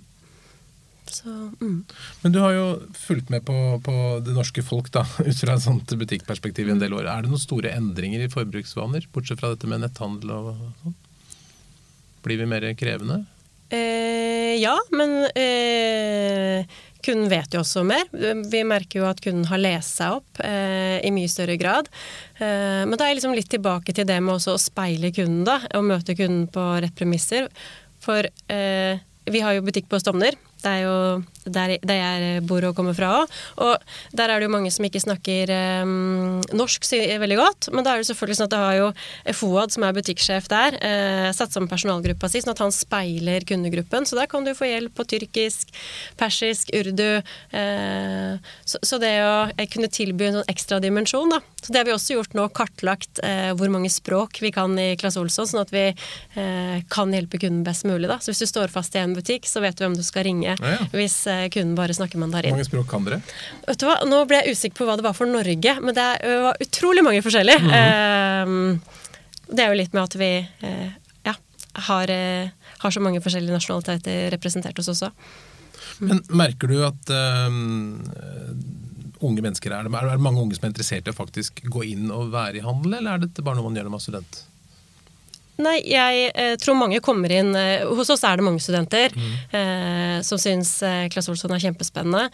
Så, 1.07 1.29
mm. 1.61 1.85
Men 2.21 2.33
du 2.33 2.39
har 2.43 2.55
jo 2.55 2.65
fulgt 2.97 3.29
med 3.31 3.45
på, 3.47 3.55
på, 3.83 3.93
det 4.25 4.33
norske 4.35 4.63
folk 4.65 4.89
da, 4.91 5.05
ut 5.29 5.39
fra 5.39 5.55
et 5.55 5.63
sånt 5.63 5.93
butikkperspektiv 6.01 6.67
i 6.67 6.75
en 6.75 6.83
del 6.83 6.97
år. 6.97 7.07
Er 7.07 7.23
det 7.23 7.31
noen 7.31 7.43
store 7.43 7.73
endringer 7.77 8.25
i 8.25 8.31
forbruksvaner, 8.33 9.07
bortsett 9.13 9.41
fra 9.41 9.53
dette 9.53 9.69
med 9.69 9.85
netthandel 9.85 10.33
og 10.35 10.53
sånn? 10.83 10.97
Blir 12.25 12.41
vi 12.41 12.49
mer 12.49 12.65
krevende? 12.75 13.21
Eh, 13.69 14.57
ja, 14.59 14.73
men 14.95 15.27
eh, 15.35 16.65
Kunden 17.07 17.29
vet 17.31 17.53
jo 17.55 17.61
også 17.63 17.85
mer. 17.87 18.07
Vi 18.11 18.63
merker 18.67 18.99
jo 18.99 19.07
at 19.07 19.21
kunden 19.23 19.47
har 19.47 19.61
lest 19.61 20.01
seg 20.01 20.17
opp 20.19 20.41
eh, 20.43 20.97
i 21.07 21.11
mye 21.15 21.31
større 21.31 21.55
grad. 21.59 21.87
Eh, 22.35 22.83
men 22.83 22.97
da 22.97 23.05
er 23.05 23.13
jeg 23.13 23.21
liksom 23.21 23.37
litt 23.37 23.51
tilbake 23.53 23.95
til 23.95 24.07
det 24.09 24.19
med 24.23 24.35
å 24.35 24.57
speile 24.59 25.13
kunden, 25.15 25.45
da. 25.47 25.61
Og 25.77 25.87
møte 25.87 26.17
kunden 26.19 26.49
på 26.51 26.65
rett 26.83 26.97
premisser. 26.99 27.47
For 28.03 28.27
eh, 28.27 28.99
vi 29.27 29.43
har 29.43 29.55
jo 29.55 29.63
butikk 29.63 29.87
på 29.91 30.01
Stovner. 30.03 30.35
Det 30.63 30.71
er 30.71 30.83
jo 30.83 30.95
der, 31.45 31.75
der 31.85 31.99
jeg 31.99 32.43
bor 32.47 32.65
og 32.67 32.75
kommer 32.77 32.95
fra 32.97 33.11
òg. 33.21 33.35
Og 33.63 34.15
der 34.17 34.31
er 34.31 34.39
det 34.39 34.47
jo 34.47 34.53
mange 34.53 34.71
som 34.73 34.85
ikke 34.87 35.01
snakker 35.03 35.51
um, 35.85 36.39
norsk 36.57 36.85
veldig 37.21 37.37
godt. 37.39 37.69
Men 37.73 37.85
da 37.85 37.93
er 37.93 38.01
det 38.01 38.09
selvfølgelig 38.09 38.39
sånn 38.39 38.49
at 38.49 38.55
det 38.55 38.61
har 38.63 38.77
jo 38.79 38.87
Fouad, 39.37 39.73
som 39.73 39.85
er 39.87 39.95
butikksjef 39.95 40.49
der, 40.51 40.77
eh, 40.81 41.29
satt 41.35 41.53
sammen 41.53 41.69
personalgruppa 41.71 42.29
si, 42.31 42.41
sånn 42.43 42.55
at 42.55 42.63
han 42.63 42.73
speiler 42.75 43.45
kundegruppen. 43.47 44.07
Så 44.07 44.17
der 44.19 44.29
kan 44.31 44.47
du 44.47 44.53
få 44.57 44.69
hjelp 44.69 44.95
på 44.97 45.07
tyrkisk, 45.07 45.71
persisk, 46.19 46.71
urdu. 46.75 47.21
Eh, 47.51 48.51
så, 48.65 48.81
så, 48.81 48.99
det 49.01 49.13
å 49.23 49.35
kunne 49.71 49.91
tilby 49.93 50.29
en 50.29 50.39
sånn 50.39 50.51
ekstra 50.51 50.81
dimensjon, 50.83 51.31
da. 51.37 51.41
Så 51.67 51.73
det 51.73 51.81
har 51.81 51.87
vi 51.89 51.91
også 51.91 52.15
gjort 52.15 52.35
nå, 52.37 52.45
kartlagt 52.55 53.19
eh, 53.27 53.49
hvor 53.59 53.67
mange 53.73 53.89
språk 53.91 54.39
vi 54.39 54.53
kan 54.55 54.77
i 54.79 54.93
Klasse 54.99 55.19
Olsson, 55.19 55.49
sånn 55.49 55.65
at 55.65 55.73
vi 55.75 55.89
kan 56.87 57.11
hjelpe 57.11 57.39
kunden 57.41 57.63
best 57.65 57.83
mulig. 57.87 58.07
da. 58.07 58.19
Så 58.21 58.31
hvis 58.31 58.39
du 58.45 58.47
står 58.47 58.71
fast 58.71 58.95
i 58.95 59.01
en 59.01 59.15
butikk, 59.17 59.47
så 59.49 59.59
vet 59.63 59.75
du 59.75 59.83
hvem 59.83 59.95
du 59.97 60.03
skal 60.05 60.23
ringe. 60.27 60.53
Ja, 60.53 60.73
ja. 60.77 60.85
Hvis 60.93 61.17
kunden 61.51 61.73
bare 61.75 61.95
snakker 61.97 62.21
mandarin. 62.21 62.53
Hvor 62.53 62.61
mange 62.61 62.69
språk 62.69 62.87
kan 62.91 63.07
dere? 63.07 63.19
Vet 63.65 63.81
du 63.81 63.87
hva, 63.89 63.97
Nå 64.07 64.21
ble 64.29 64.39
jeg 64.39 64.55
usikker 64.55 64.79
på 64.79 64.87
hva 64.87 64.95
det 64.99 65.05
var 65.05 65.17
for 65.17 65.27
Norge, 65.29 65.73
men 65.81 65.97
det 65.97 66.05
var 66.45 66.61
utrolig 66.63 67.03
mange 67.03 67.23
forskjellige. 67.25 67.59
Mm 67.59 67.73
-hmm. 67.73 68.79
det 69.51 69.63
er 69.63 69.67
jo 69.67 69.81
litt 69.81 69.93
med 69.93 70.03
at 70.03 70.15
vi 70.15 70.31
uh, 70.63 70.89
ja, 71.25 71.33
har, 71.89 72.09
uh, 72.09 72.49
har, 72.77 72.91
så 72.91 72.99
mange 72.99 73.21
forskjellige 73.21 73.53
nasjonaliteter 73.53 74.31
representert 74.31 74.79
oss 74.79 74.91
også. 74.93 75.11
Men 75.99 76.21
merker 76.29 76.67
du 76.67 76.81
at 76.85 77.09
um, 77.47 78.03
unge 79.25 79.43
mennesker 79.45 79.73
er 79.73 79.87
det, 79.87 79.93
er 79.95 80.11
det 80.11 80.23
mange 80.23 80.43
unge 80.43 80.57
som 80.57 80.67
er 80.67 80.73
interessert 80.73 81.07
i 81.07 81.13
å 81.13 81.17
faktisk 81.17 81.63
gå 81.71 81.85
inn 81.93 82.11
og 82.13 82.31
være 82.35 82.59
i 82.59 82.65
handel, 82.65 82.99
eller 82.99 83.15
er 83.15 83.25
dette 83.25 83.45
bare 83.45 83.59
noe 83.59 83.69
man 83.69 83.79
gjør 83.79 83.89
når 83.89 83.95
man 83.95 84.01
er 84.01 84.07
student? 84.07 84.39
Nei, 85.57 85.77
jeg 85.89 86.27
eh, 86.37 86.55
tror 86.61 86.77
mange 86.77 86.99
kommer 87.01 87.31
inn 87.33 87.55
eh, 87.57 87.81
Hos 87.97 88.11
oss 88.13 88.21
er 88.27 88.37
det 88.37 88.45
mange 88.45 88.61
studenter 88.61 89.13
mm. 89.17 89.31
eh, 89.57 90.17
som 90.25 90.37
syns 90.41 90.75
eh, 90.85 91.07
Claes 91.09 91.29
Olsson 91.33 91.55
er 91.55 91.63
kjempespennende. 91.63 92.27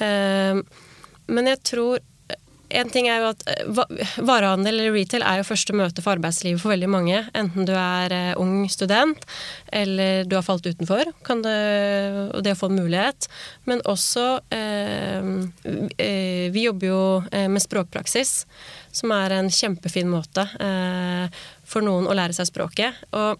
Eh, 0.00 0.62
men 1.30 1.50
jeg 1.50 1.60
tror 1.68 2.00
en 2.70 2.92
ting 2.92 3.08
er 3.10 3.22
jo 3.22 3.30
at 3.32 3.44
eh, 3.50 3.94
Varehandel 4.26 4.78
eller 4.78 4.94
retail 4.94 5.24
er 5.26 5.40
jo 5.40 5.48
første 5.48 5.76
møte 5.76 6.04
for 6.04 6.16
arbeidslivet 6.16 6.62
for 6.62 6.74
veldig 6.74 6.90
mange. 6.90 7.22
Enten 7.36 7.68
du 7.68 7.74
er 7.76 8.14
ung 8.40 8.64
student 8.70 9.26
eller 9.72 10.24
du 10.28 10.36
har 10.38 10.46
falt 10.46 10.66
utenfor. 10.66 11.12
Kan 11.26 11.44
det, 11.46 11.56
og 12.34 12.44
det 12.46 12.54
å 12.56 12.60
få 12.62 12.70
en 12.70 12.80
mulighet. 12.82 13.30
Men 13.68 13.82
også 13.88 14.26
Vi 16.50 16.62
jobber 16.64 16.86
jo 16.86 17.02
med 17.30 17.62
språkpraksis 17.62 18.44
som 18.92 19.12
er 19.14 19.36
en 19.36 19.50
kjempefin 19.52 20.10
måte 20.10 20.46
eh, 20.60 21.40
for 21.68 21.86
noen 21.86 22.08
å 22.10 22.16
lære 22.16 22.36
seg 22.36 22.50
språket. 22.50 23.06
og 23.14 23.38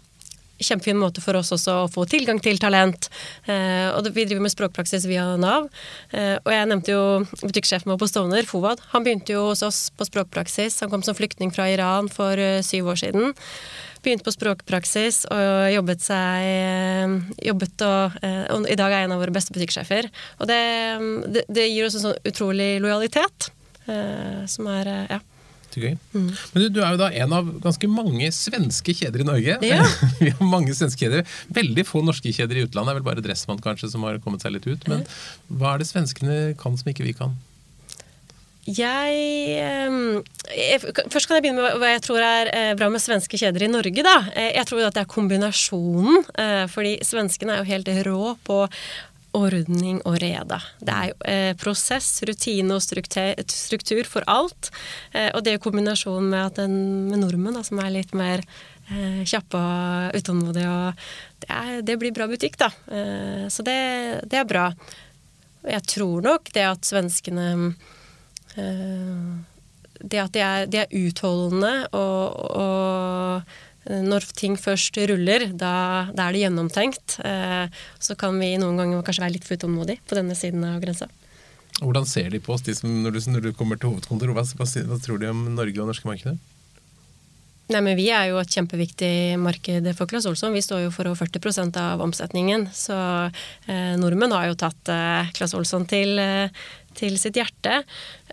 Kjempefin 0.61 0.99
måte 0.99 1.23
for 1.23 1.37
oss 1.39 1.51
også 1.55 1.77
å 1.83 1.89
få 1.91 2.05
tilgang 2.09 2.41
til 2.43 2.61
talent. 2.61 3.09
Eh, 3.45 3.89
og 3.91 4.07
Vi 4.11 4.25
driver 4.25 4.45
med 4.45 4.53
språkpraksis 4.53 5.07
via 5.09 5.25
Nav. 5.41 5.69
Eh, 6.11 6.37
og 6.39 6.51
jeg 6.53 6.71
nevnte 6.71 6.95
jo 6.95 7.03
butikksjefen 7.43 7.91
vår 7.91 8.01
på 8.01 8.09
Stovner, 8.11 8.47
Fowad. 8.49 8.81
Han 8.95 9.05
begynte 9.05 9.35
jo 9.35 9.47
hos 9.51 9.63
oss 9.65 9.89
på 9.95 10.07
språkpraksis. 10.07 10.81
Han 10.83 10.91
kom 10.93 11.05
som 11.05 11.17
flyktning 11.17 11.53
fra 11.53 11.69
Iran 11.71 12.09
for 12.11 12.37
uh, 12.37 12.61
syv 12.65 12.91
år 12.93 13.01
siden. 13.01 13.33
Begynte 14.01 14.25
på 14.25 14.33
språkpraksis 14.33 15.23
og 15.29 15.69
jobbet 15.75 16.01
seg 16.01 16.45
eh, 16.49 17.11
jobbet 17.45 17.83
og, 17.85 18.15
eh, 18.25 18.45
og, 18.49 18.65
i 18.65 18.77
dag 18.79 18.95
er 18.97 19.05
en 19.05 19.13
av 19.13 19.21
våre 19.21 19.33
beste 19.35 19.53
butikksjefer. 19.53 20.09
Og 20.41 20.49
det, 20.49 20.61
det, 21.35 21.43
det 21.53 21.67
gir 21.69 21.85
oss 21.85 21.99
en 21.99 22.07
sånn 22.07 22.31
utrolig 22.31 22.71
lojalitet. 22.81 23.51
Eh, 23.85 24.41
som 24.49 24.69
er 24.73 24.89
ja 25.09 25.19
Mm. 25.77 26.31
Men 26.53 26.63
du, 26.63 26.67
du, 26.75 26.81
er 26.83 26.95
jo 26.95 27.01
da 27.01 27.11
en 27.23 27.35
av 27.37 27.51
ganske 27.63 27.89
mange 27.91 28.31
svenske 28.35 28.95
kjeder 28.97 29.23
i 29.23 29.27
Norge. 29.27 29.59
Ja. 29.65 29.85
Vi 30.23 30.33
har 30.33 30.41
mange 30.47 30.75
svenske 30.77 31.05
kjeder. 31.05 31.23
Veldig 31.53 31.85
få 31.87 32.03
norske 32.05 32.33
kjeder 32.33 32.59
i 32.59 32.65
utlandet. 32.65 32.91
Det 32.91 32.95
er 32.95 32.99
vel 32.99 33.07
bare 33.11 33.25
Dressmann 33.25 33.63
kanskje 33.63 33.91
som 33.93 34.03
har 34.07 34.19
kommet 34.23 34.43
seg 34.43 34.55
litt 34.57 34.67
ut. 34.67 34.89
Men 34.91 35.05
hva 35.47 35.75
er 35.75 35.83
det 35.83 35.91
svenskene 35.91 36.41
kan 36.59 36.77
som 36.79 36.91
ikke 36.91 37.07
vi 37.07 37.15
kan? 37.17 37.37
Jeg, 38.69 39.13
jeg, 40.53 40.81
Først 41.09 41.25
kan 41.25 41.39
jeg 41.39 41.47
begynne 41.47 41.63
med 41.63 41.79
hva 41.81 41.95
jeg 41.95 42.03
tror 42.05 42.21
er 42.21 42.49
eh, 42.53 42.73
bra 42.77 42.91
med 42.93 43.01
svenske 43.01 43.39
kjeder 43.41 43.65
i 43.65 43.71
Norge. 43.71 44.03
Da. 44.05 44.17
Eh, 44.37 44.51
jeg 44.59 44.67
tror 44.69 44.85
at 44.85 44.97
det 44.97 45.01
er 45.01 45.09
kombinasjonen. 45.09 46.21
Eh, 46.37 46.65
fordi 46.69 46.99
svenskene 47.05 47.55
er 47.55 47.63
jo 47.63 47.71
helt 47.71 47.89
rå 48.05 48.35
på 48.45 48.59
ordning 49.37 50.01
og 50.07 50.17
reda. 50.21 50.59
Det 50.81 50.93
er 50.95 51.09
jo 51.11 51.15
eh, 51.29 51.51
prosess, 51.59 52.09
rutine 52.27 52.75
og 52.75 52.83
struktur, 52.83 53.39
struktur 53.47 54.07
for 54.07 54.25
alt. 54.31 54.71
Eh, 55.13 55.29
og 55.35 55.45
det 55.45 55.55
i 55.57 55.61
kombinasjon 55.63 56.27
med 56.31 56.41
at 56.43 56.59
den 56.61 56.75
med 57.11 57.23
nordmenn, 57.23 57.57
da, 57.57 57.63
som 57.65 57.79
er 57.83 57.93
litt 57.95 58.15
mer 58.17 58.43
eh, 58.43 59.21
kjappe 59.27 59.59
og 59.59 60.19
utålmodige, 60.19 60.75
det, 61.45 61.61
det, 61.87 61.97
blir 62.01 62.15
bra 62.15 62.27
butikk, 62.31 62.59
da. 62.61 62.71
Eh, 62.91 63.47
så 63.51 63.65
det, 63.67 63.79
det, 64.27 64.41
er 64.41 64.49
bra. 64.49 64.67
Jeg 65.67 65.87
tror 65.95 66.25
nok 66.25 66.51
det 66.55 66.65
at 66.65 66.87
svenskene 66.87 67.47
eh, 68.57 69.25
Det 70.01 70.17
at 70.17 70.33
de 70.33 70.41
er, 70.41 70.63
de 70.65 70.79
er 70.81 70.95
utholdende 70.97 71.75
og, 71.93 72.39
og 72.57 73.59
når 73.89 74.27
ting 74.37 74.57
først 74.61 74.97
ruller, 75.09 75.47
da, 75.57 75.73
da 76.13 76.27
er 76.27 76.35
det 76.35 76.43
gjennomtenkt. 76.43 77.17
Eh, 77.25 77.81
så 77.99 78.17
kan 78.19 78.37
vi 78.37 78.53
noen 78.61 78.77
ganger 78.77 79.01
kanskje 79.05 79.25
være 79.25 79.35
litt 79.39 79.47
for 79.47 79.57
utålmodige 79.57 80.03
på 80.05 80.19
denne 80.19 80.37
siden 80.37 80.65
av 80.67 80.79
grensa. 80.83 81.09
Hvordan 81.81 82.05
ser 82.05 82.29
de 82.29 82.41
på 82.43 82.53
oss 82.53 82.65
de 82.65 82.75
som, 82.77 82.91
når, 83.01 83.17
du, 83.17 83.21
når 83.31 83.45
du 83.47 83.51
kommer 83.57 83.79
til 83.79 83.89
hovedkontor? 83.89 84.35
Hva, 84.37 84.45
hva, 84.45 84.99
tror 85.01 85.21
de 85.21 85.31
om 85.31 85.45
Norge 85.55 85.81
og 85.81 85.89
norske 85.89 86.09
markedet? 86.09 86.37
Nei, 87.71 87.79
men 87.79 87.95
Vi 87.95 88.09
er 88.11 88.27
jo 88.27 88.39
et 88.41 88.51
kjempeviktig 88.51 89.39
marked 89.39 89.87
for 89.95 90.09
Claes 90.11 90.27
Olsson. 90.27 90.51
Vi 90.53 90.63
står 90.63 90.85
jo 90.85 90.91
for 90.91 91.07
over 91.07 91.23
40% 91.23 91.77
av 91.79 92.03
omsetningen. 92.03 92.67
Så 92.75 92.95
eh, 93.71 93.93
nordmenn 94.01 94.35
har 94.35 94.49
jo 94.49 94.57
tatt 94.59 94.91
eh, 94.91 95.31
Claes 95.37 95.55
Olsson 95.55 95.87
til, 95.87 96.19
eh, 96.19 96.51
til 96.97 97.17
sitt 97.19 97.37
hjerte. 97.39 97.81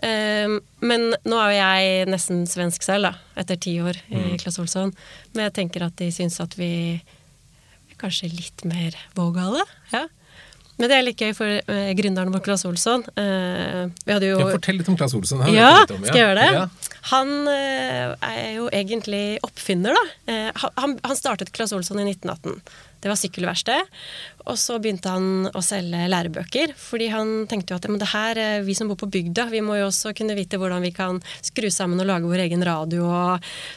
Eh, 0.03 0.59
men 0.83 1.07
nå 1.13 1.39
er 1.39 1.53
jo 1.53 1.57
jeg 1.59 2.11
nesten 2.11 2.45
svensk 2.49 2.85
selv, 2.85 3.09
da, 3.09 3.39
etter 3.39 3.59
ti 3.61 3.77
år 3.83 3.99
i 4.09 4.19
mm. 4.19 4.37
Claes 4.41 4.59
Olsson. 4.61 4.93
Men 5.33 5.47
jeg 5.47 5.57
tenker 5.61 5.87
at 5.87 5.97
de 6.01 6.11
syns 6.13 6.39
at 6.43 6.55
vi 6.59 6.71
er 6.99 7.99
kanskje 7.99 8.31
litt 8.33 8.65
mer 8.69 8.97
vågale. 9.17 9.65
Ja. 9.93 10.07
Men 10.79 10.87
det 10.87 10.95
er 10.95 11.03
litt 11.03 11.19
gøy 11.19 11.33
for 11.35 11.59
uh, 11.67 11.89
gründeren 11.99 12.31
vår, 12.31 12.43
Claes 12.45 12.63
Olsson. 12.67 13.03
Uh, 13.19 13.91
vi 14.05 14.15
hadde 14.15 14.29
jo 14.29 14.37
ja, 14.39 14.47
Fortell 14.53 14.79
litt 14.79 14.87
om 14.91 14.95
Claes 14.99 15.15
Olsson. 15.17 15.43
Her, 15.43 15.51
ja, 15.51 15.73
om, 15.83 15.97
ja, 15.97 16.07
skal 16.07 16.21
jeg 16.21 16.29
gjøre 16.29 16.45
det? 16.45 16.88
Han 17.09 17.31
uh, 17.47 18.15
er 18.25 18.51
jo 18.57 18.67
egentlig 18.75 19.39
oppfinner, 19.45 19.95
da. 19.95 20.05
Han, 20.75 20.99
han, 21.03 21.17
startet 21.17 21.51
Claes 21.55 21.73
Olsson 21.73 21.99
i 22.01 22.05
1918. 22.11 22.59
Det 22.99 23.07
var 23.07 23.17
sykkelverksted. 23.19 23.91
Og 24.49 24.57
så 24.59 24.75
begynte 24.81 25.11
han 25.11 25.47
å 25.55 25.61
selge 25.63 26.07
lærebøker. 26.11 26.73
Fordi 26.77 27.07
han 27.13 27.31
tenkte 27.49 27.73
jo 27.73 27.79
at 27.79 27.87
det 28.01 28.09
her, 28.11 28.41
vi 28.65 28.75
som 28.75 28.91
bor 28.91 28.99
på 28.99 29.09
bygda, 29.11 29.47
vi 29.53 29.61
må 29.63 29.77
jo 29.79 29.87
også 29.87 30.11
kunne 30.17 30.35
vite 30.37 30.59
hvordan 30.59 30.83
vi 30.83 30.91
kan 30.95 31.21
skru 31.45 31.69
sammen 31.71 32.01
og 32.03 32.09
lage 32.09 32.29
vår 32.29 32.43
egen 32.47 32.65
radio. 32.65 33.07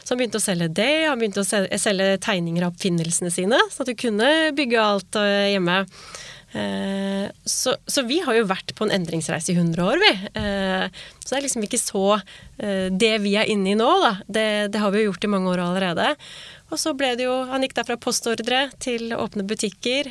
så 0.03 0.13
han 0.13 0.21
begynte 0.21 0.41
å 0.41 0.43
selge 0.43 0.69
det. 0.75 0.91
Han 1.07 1.21
begynte 1.21 1.45
å 1.45 1.47
selge 1.47 2.17
tegninger 2.25 2.65
av 2.65 2.75
oppfinnelsene 2.75 3.31
sine, 3.31 3.59
så 3.71 3.85
at 3.85 3.93
du 3.93 3.95
kunne 3.95 4.29
bygge 4.57 4.83
alt 4.83 5.21
hjemme. 5.53 5.83
Eh, 6.53 7.29
så, 7.43 7.75
så, 7.87 8.01
vi 8.05 8.19
har 8.21 8.35
jo 8.37 8.45
vært 8.45 8.75
på 8.77 8.85
en 8.85 8.93
endringsreise 8.93 9.51
i 9.51 9.57
100 9.57 9.81
år, 9.81 10.01
vi. 10.01 10.11
Eh, 10.37 10.85
så 11.23 11.31
det 11.31 11.39
er 11.39 11.45
liksom 11.47 11.65
ikke 11.65 11.79
så 11.81 12.03
eh, 12.17 12.89
Det 12.93 13.13
vi 13.23 13.33
er 13.39 13.49
inne 13.49 13.71
i 13.71 13.77
nå, 13.79 13.89
da, 14.03 14.13
det, 14.27 14.47
det, 14.73 14.81
har 14.83 14.93
vi 14.93 15.01
jo 15.01 15.09
gjort 15.09 15.25
i 15.25 15.31
mange 15.33 15.49
år 15.49 15.63
allerede. 15.65 16.11
Og 16.69 16.81
så 16.81 16.93
ble 16.97 17.13
det 17.17 17.25
jo 17.25 17.39
Han 17.49 17.65
gikk 17.65 17.75
da 17.79 17.87
fra 17.87 17.97
postordre 18.01 18.67
til 18.81 19.15
åpne 19.17 19.45
butikker. 19.45 20.09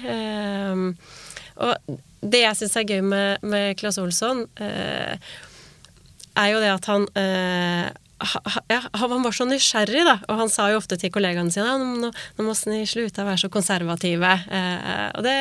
Og 1.62 1.96
det 2.22 2.42
jeg 2.44 2.58
syns 2.58 2.76
er 2.78 2.86
gøy 2.86 3.02
med, 3.06 3.42
med 3.42 3.74
Claes 3.80 3.98
Olsson, 3.98 4.44
er 4.62 6.48
jo 6.52 6.60
det 6.62 6.70
at 6.70 6.86
han 6.90 7.08
han 8.22 9.24
var 9.24 9.34
så 9.34 9.46
nysgjerrig, 9.48 10.04
da. 10.06 10.16
Og 10.30 10.40
han 10.42 10.52
sa 10.52 10.68
jo 10.72 10.80
ofte 10.80 10.98
til 11.00 11.12
kollegaene 11.14 11.52
sine 11.52 11.74
nå, 11.80 12.10
nå 12.10 12.46
må 12.46 12.54
vi 12.54 12.82
slutte 12.88 13.24
å 13.24 13.28
være 13.28 13.42
så 13.44 13.50
konservative. 13.52 14.32
Eh, 14.52 15.08
og 15.18 15.26
det, 15.26 15.36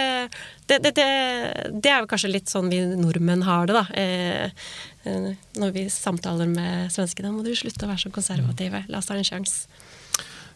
det, 0.71 0.79
det, 0.87 0.93
det, 0.97 1.91
er 1.91 2.01
jo 2.01 2.09
kanskje 2.11 2.33
litt 2.33 2.51
sånn 2.51 2.71
vi 2.71 2.81
nordmenn 2.97 3.45
har 3.47 3.69
det, 3.69 3.77
da. 3.77 3.85
Eh, 3.97 4.67
eh 5.05 5.31
når 5.57 5.71
vi 5.75 5.87
samtaler 5.89 6.49
med 6.49 6.91
svenskene. 6.93 7.33
Må 7.33 7.45
du 7.45 7.53
slutte 7.57 7.87
å 7.87 7.91
være 7.91 8.05
så 8.05 8.13
konservative. 8.13 8.85
La 8.89 9.01
oss 9.01 9.09
ta 9.09 9.17
en 9.17 9.27
sjanse. 9.27 9.65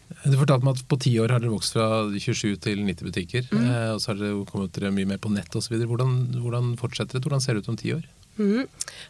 Du 0.06 0.36
fortalte 0.38 0.66
meg 0.66 0.78
at 0.78 0.86
på 0.86 0.98
ti 1.02 1.12
år 1.18 1.32
har 1.34 1.42
dere 1.42 1.54
vokst 1.54 1.74
fra 1.74 2.06
27 2.10 2.60
til 2.62 2.82
90 2.86 3.08
butikker. 3.08 3.48
Mm. 3.50 3.64
Eh, 3.66 3.88
og 3.94 4.02
så 4.02 4.12
har 4.12 4.20
dere 4.20 4.44
kommet 4.48 4.74
dere 4.76 4.94
mye 4.94 5.08
mer 5.14 5.22
på 5.22 5.32
nett 5.34 5.58
osv. 5.58 5.74
Hvordan, 5.82 6.14
hvordan 6.42 6.74
fortsetter 6.80 7.18
det? 7.18 7.26
Hvordan 7.26 7.42
ser 7.42 7.56
det 7.56 7.66
ut 7.66 7.72
om 7.74 7.80
ti 7.80 7.94
år? 7.96 8.06
Mm. 8.38 8.66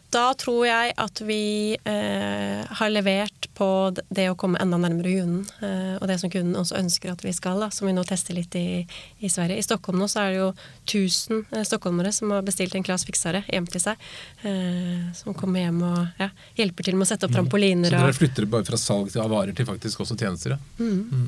Da 0.09 0.31
tror 0.39 0.61
jeg 0.67 0.93
at 0.95 1.21
vi 1.27 1.75
eh, 1.75 2.61
har 2.79 2.91
levert 2.91 3.47
på 3.57 3.67
det 4.07 4.27
å 4.31 4.35
komme 4.39 4.59
enda 4.61 4.79
nærmere 4.79 5.11
kunden, 5.17 5.41
eh, 5.65 5.95
og 5.97 6.05
det 6.07 6.19
som 6.21 6.31
kunden 6.31 6.55
også 6.59 6.77
ønsker 6.79 7.11
at 7.11 7.23
vi 7.25 7.33
skal, 7.35 7.59
da, 7.63 7.69
som 7.73 7.89
vi 7.89 7.95
nå 7.95 8.05
tester 8.07 8.37
litt 8.37 8.55
i, 8.55 8.85
i, 9.19 9.31
Sverige. 9.31 9.59
I 9.59 9.65
Stockholm 9.65 9.99
nå 9.99 10.07
så 10.11 10.23
er 10.23 10.31
det 10.31 10.39
jo 10.39 10.49
1000 10.85 11.41
eh, 11.51 11.65
stockholmere 11.67 12.13
som 12.15 12.31
har 12.35 12.45
bestilt 12.47 12.77
en 12.77 12.85
Claes 12.87 13.03
Fiksare 13.07 13.43
hjem 13.49 13.67
til 13.71 13.83
seg. 13.83 14.07
Eh, 14.47 15.09
som 15.17 15.35
kommer 15.37 15.65
hjem 15.65 15.81
og 15.87 16.21
ja, 16.21 16.31
hjelper 16.59 16.87
til 16.87 16.99
med 16.99 17.07
å 17.07 17.11
sette 17.11 17.27
opp 17.27 17.35
mm. 17.35 17.39
trampoliner. 17.41 17.91
Så 17.91 17.99
dere 17.99 18.19
flytter 18.21 18.47
bare 18.51 18.67
fra 18.69 18.79
salg 18.81 19.11
av 19.19 19.31
varer 19.33 19.57
til 19.57 19.67
faktisk 19.67 20.05
også 20.05 20.19
tjenester? 20.19 20.55
Ja? 20.55 20.61
Mm. 20.79 21.03
mm. 21.11 21.27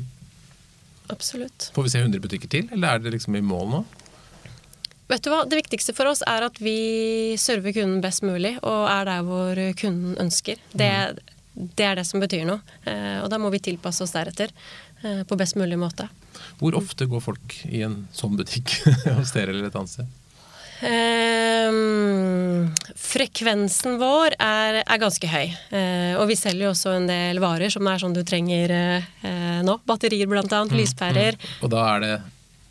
Absolutt. 1.10 1.72
Får 1.74 1.88
vi 1.88 1.90
se 1.90 2.00
100 2.04 2.22
butikker 2.22 2.50
til, 2.52 2.68
eller 2.70 2.94
er 2.96 3.02
det 3.02 3.16
liksom 3.16 3.34
i 3.36 3.42
mål 3.42 3.72
nå? 3.72 3.80
Vet 5.10 5.26
du 5.26 5.32
hva? 5.34 5.42
Det 5.50 5.58
viktigste 5.58 5.96
for 5.98 6.12
oss 6.12 6.22
er 6.30 6.46
at 6.46 6.60
vi 6.62 7.34
server 7.42 7.74
kunden 7.74 7.98
best 8.04 8.22
mulig, 8.22 8.54
og 8.62 8.86
er 8.92 9.10
der 9.10 9.26
hvor 9.26 9.62
kunden 9.80 10.14
ønsker. 10.22 10.62
Det, 10.70 10.92
det 11.56 11.88
er 11.88 11.98
det 11.98 12.06
som 12.06 12.22
betyr 12.22 12.46
noe. 12.46 12.62
Eh, 12.86 13.18
og 13.24 13.30
da 13.34 13.40
må 13.42 13.50
vi 13.50 13.62
tilpasse 13.72 14.06
oss 14.06 14.14
deretter 14.14 14.54
eh, 15.02 15.26
på 15.26 15.40
best 15.40 15.58
mulig 15.58 15.80
måte. 15.82 16.06
Hvor 16.62 16.78
ofte 16.78 17.10
går 17.10 17.26
folk 17.26 17.58
i 17.66 17.82
en 17.88 18.04
sånn 18.14 18.38
butikk 18.38 18.78
hos 19.18 19.34
dere 19.34 19.56
eller 19.56 19.72
et 19.72 19.80
annet 19.82 19.98
sted? 19.98 20.16
Um, 20.80 22.70
frekvensen 22.96 23.98
vår 24.00 24.38
er, 24.40 24.84
er 24.86 25.02
ganske 25.02 25.28
høy. 25.28 25.50
Uh, 25.74 26.22
og 26.22 26.30
vi 26.30 26.38
selger 26.40 26.70
jo 26.70 26.74
også 26.76 26.94
en 26.96 27.10
del 27.10 27.42
varer 27.44 27.74
som 27.74 27.90
er 27.90 28.00
sånn 28.00 28.16
du 28.16 28.22
trenger 28.24 28.72
uh, 28.78 29.60
nå. 29.66 29.82
Batterier 29.90 30.30
annet, 30.30 30.54
mm, 30.70 30.78
lyspærer. 30.78 31.36
Mm. 31.36 31.64
Og 31.66 31.74
da 31.74 31.88
er 31.96 32.06
det 32.06 32.14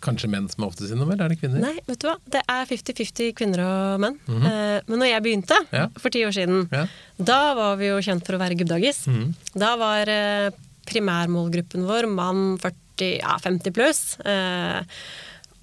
kanskje 0.05 0.31
menn 0.31 0.49
som 0.51 0.65
er 0.65 0.71
oftest 0.71 0.95
innom, 0.95 1.11
eller 1.13 1.27
er 1.27 1.35
det 1.35 1.41
kvinner? 1.41 1.63
Nei, 1.63 1.75
vet 1.89 2.01
du 2.03 2.09
hva. 2.09 2.17
Det 2.31 2.43
er 2.45 2.71
50-50 2.71 3.35
kvinner 3.39 3.63
og 3.65 4.01
menn. 4.05 4.19
Mm 4.27 4.41
-hmm. 4.43 4.83
Men 4.87 4.99
når 4.99 5.11
jeg 5.11 5.23
begynte 5.23 5.59
ja. 5.73 5.89
for 5.97 6.11
ti 6.11 6.25
år 6.25 6.33
siden, 6.33 6.69
ja. 6.73 6.87
da 7.19 7.55
var 7.55 7.77
vi 7.77 7.87
jo 7.89 8.01
kjent 8.01 8.27
for 8.27 8.35
å 8.35 8.43
være 8.43 8.55
gubbdagis. 8.55 9.07
Mm. 9.07 9.35
Da 9.55 9.77
var 9.77 10.09
eh, 10.09 10.51
primærmålgruppen 10.87 11.87
vår 11.87 12.07
mann 12.07 12.59
40, 12.59 13.19
ja, 13.21 13.39
50 13.39 13.71
pluss. 13.73 14.19
Eh, 14.21 14.83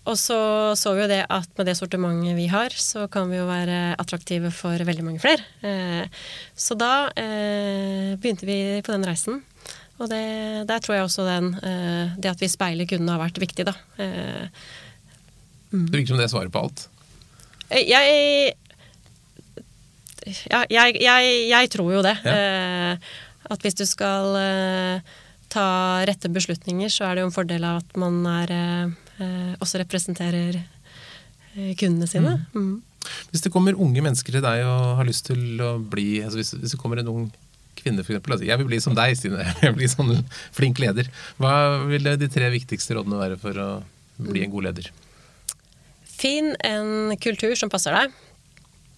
og 0.05 0.17
så 0.17 0.75
så 0.75 0.93
vi 0.93 1.01
jo 1.01 1.07
det 1.07 1.25
at 1.29 1.49
med 1.57 1.65
det 1.65 1.77
sortimentet 1.77 2.35
vi 2.35 2.47
har, 2.47 2.69
så 2.69 3.07
kan 3.07 3.29
vi 3.29 3.37
jo 3.37 3.47
være 3.47 3.95
attraktive 3.97 4.51
for 4.51 4.77
veldig 4.77 5.03
mange 5.03 5.19
flere. 5.19 5.41
Så 6.55 6.75
da 6.75 7.09
begynte 7.15 8.45
vi 8.45 8.81
på 8.85 8.91
den 8.91 9.03
reisen. 9.03 9.41
Og 9.95 10.09
det, 10.11 10.25
der 10.67 10.81
tror 10.83 10.97
jeg 10.97 11.07
også 11.07 11.25
den, 11.27 11.53
eh, 11.63 12.15
det 12.19 12.33
at 12.33 12.41
vi 12.43 12.51
speiler 12.51 12.87
kundene 12.89 13.15
har 13.15 13.21
vært 13.23 13.39
viktig, 13.39 13.65
da. 13.67 13.75
Eh, 14.01 14.47
mm. 15.71 15.85
Det 15.87 15.95
virker 15.95 16.13
som 16.13 16.19
det 16.19 16.31
svarer 16.33 16.51
på 16.51 16.65
alt? 16.65 16.87
Eh, 17.69 17.85
jeg 17.87 18.55
ja, 20.49 20.63
jeg, 20.73 20.97
jeg, 20.99 21.33
jeg, 21.51 21.69
tror 21.69 21.91
jo 21.93 22.01
det. 22.01 22.15
Ja. 22.25 22.95
At 23.45 23.61
hvis 23.61 23.77
du 23.77 23.83
skal 23.85 24.33
ta 25.53 25.67
rette 26.09 26.31
beslutninger, 26.33 26.89
så 26.89 27.05
er 27.05 27.13
det 27.13 27.21
jo 27.21 27.27
en 27.29 27.35
fordel 27.35 27.67
av 27.67 27.83
at 27.83 27.99
man 28.01 28.17
er, 28.25 28.55
også 29.61 29.83
representerer 29.83 30.57
kundene 31.77 32.09
sine. 32.09 32.39
Mm. 32.55 32.65
Mm. 32.65 33.11
Hvis 33.29 33.45
det 33.45 33.53
kommer 33.53 33.77
unge 33.77 34.01
mennesker 34.01 34.33
til 34.33 34.41
deg 34.41 34.65
og 34.65 34.97
har 34.97 35.05
lyst 35.05 35.27
til 35.29 35.61
å 35.61 35.75
bli 35.77 36.23
altså 36.25 36.41
hvis, 36.41 36.55
hvis 36.57 36.73
det 36.73 36.81
kommer 36.81 37.03
en 37.03 37.11
ung 37.11 37.27
kvinne, 37.79 38.03
f.eks. 38.03 38.21
Altså, 38.21 38.45
jeg 38.47 38.61
vil 38.61 38.69
bli 38.69 38.81
som 38.83 38.95
deg, 38.97 39.15
Stine. 39.17 39.45
Jeg 39.61 39.71
vil 39.71 39.79
bli 39.79 39.89
sånn 39.91 40.13
flink 40.55 40.81
leder. 40.81 41.09
Hva 41.41 41.55
vil 41.89 42.07
de 42.19 42.29
tre 42.31 42.49
viktigste 42.53 42.97
rådene 42.97 43.19
være 43.19 43.39
for 43.41 43.61
å 43.61 43.69
bli 44.21 44.45
en 44.45 44.53
god 44.53 44.69
leder? 44.69 44.91
Finn 46.15 46.53
en 46.63 47.15
kultur 47.21 47.55
som 47.59 47.71
passer 47.71 47.95
deg. 47.95 48.15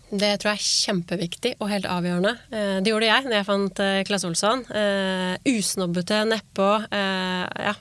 Det 0.07 0.29
tror 0.39 0.53
jeg 0.53 0.61
er 0.61 0.67
kjempeviktig 0.85 1.51
og 1.57 1.67
helt 1.71 1.87
avgjørende. 1.91 2.31
Eh, 2.47 2.77
det 2.79 2.93
gjorde 2.93 3.09
jeg 3.09 3.27
når 3.27 3.35
jeg 3.35 3.47
fant 3.49 3.81
Klasse 4.07 4.29
Olsson. 4.29 4.63
Uh, 4.71 5.35
usnobbete 5.51 6.21
nedpå. 6.29 6.69
ja, 6.93 7.75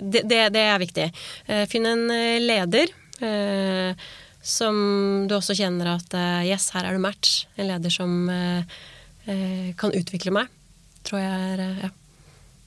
det, 0.00 0.22
det, 0.24 0.40
det, 0.54 0.62
er 0.62 0.80
viktig. 0.82 1.06
Finn 1.70 1.86
en 1.86 2.08
leder 2.42 2.90
som 4.42 4.76
du 5.30 5.36
også 5.36 5.54
kjenner 5.54 5.92
at 5.94 6.16
yes, 6.42 6.72
her 6.74 6.88
er 6.88 6.96
det 6.96 7.04
match. 7.04 7.44
En 7.56 7.68
leder 7.70 7.92
som 7.94 8.26
eh, 8.32 8.80
kan 9.78 9.94
utvikle 9.94 10.34
meg. 10.34 10.50
Tror 11.06 11.22
jeg 11.22 11.52
er 11.52 11.62
eh, 11.62 11.84
ja. 11.86 11.92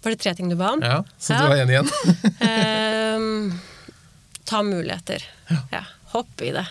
Var 0.05 0.13
det 0.13 0.21
tre 0.21 0.35
ting 0.37 0.51
du 0.51 0.57
ba 0.59 0.75
om? 0.75 0.83
Ja, 0.85 0.99
så 1.17 1.33
du 1.33 1.47
var 1.49 1.57
enig 1.63 1.79
igjen. 1.79 1.89
eh, 2.49 3.55
ta 4.45 4.61
muligheter. 4.65 5.25
Ja. 5.49 5.61
ja. 5.73 5.83
Hopp 6.13 6.43
i 6.45 6.51
det. 6.53 6.65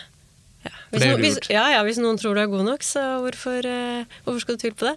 Ja. 0.65 0.71
Hvis, 0.89 1.03
det 1.03 1.15
hvis, 1.21 1.39
ja, 1.51 1.65
ja, 1.75 1.81
hvis 1.85 1.99
noen 2.01 2.17
tror 2.17 2.37
du 2.37 2.41
er 2.41 2.49
god 2.49 2.63
nok, 2.69 2.85
så 2.85 3.03
hvorfor, 3.25 3.67
eh, 3.67 4.19
hvorfor 4.23 4.41
skal 4.41 4.57
du 4.57 4.63
tvile 4.63 4.79
på 4.79 4.87
det? 4.87 4.95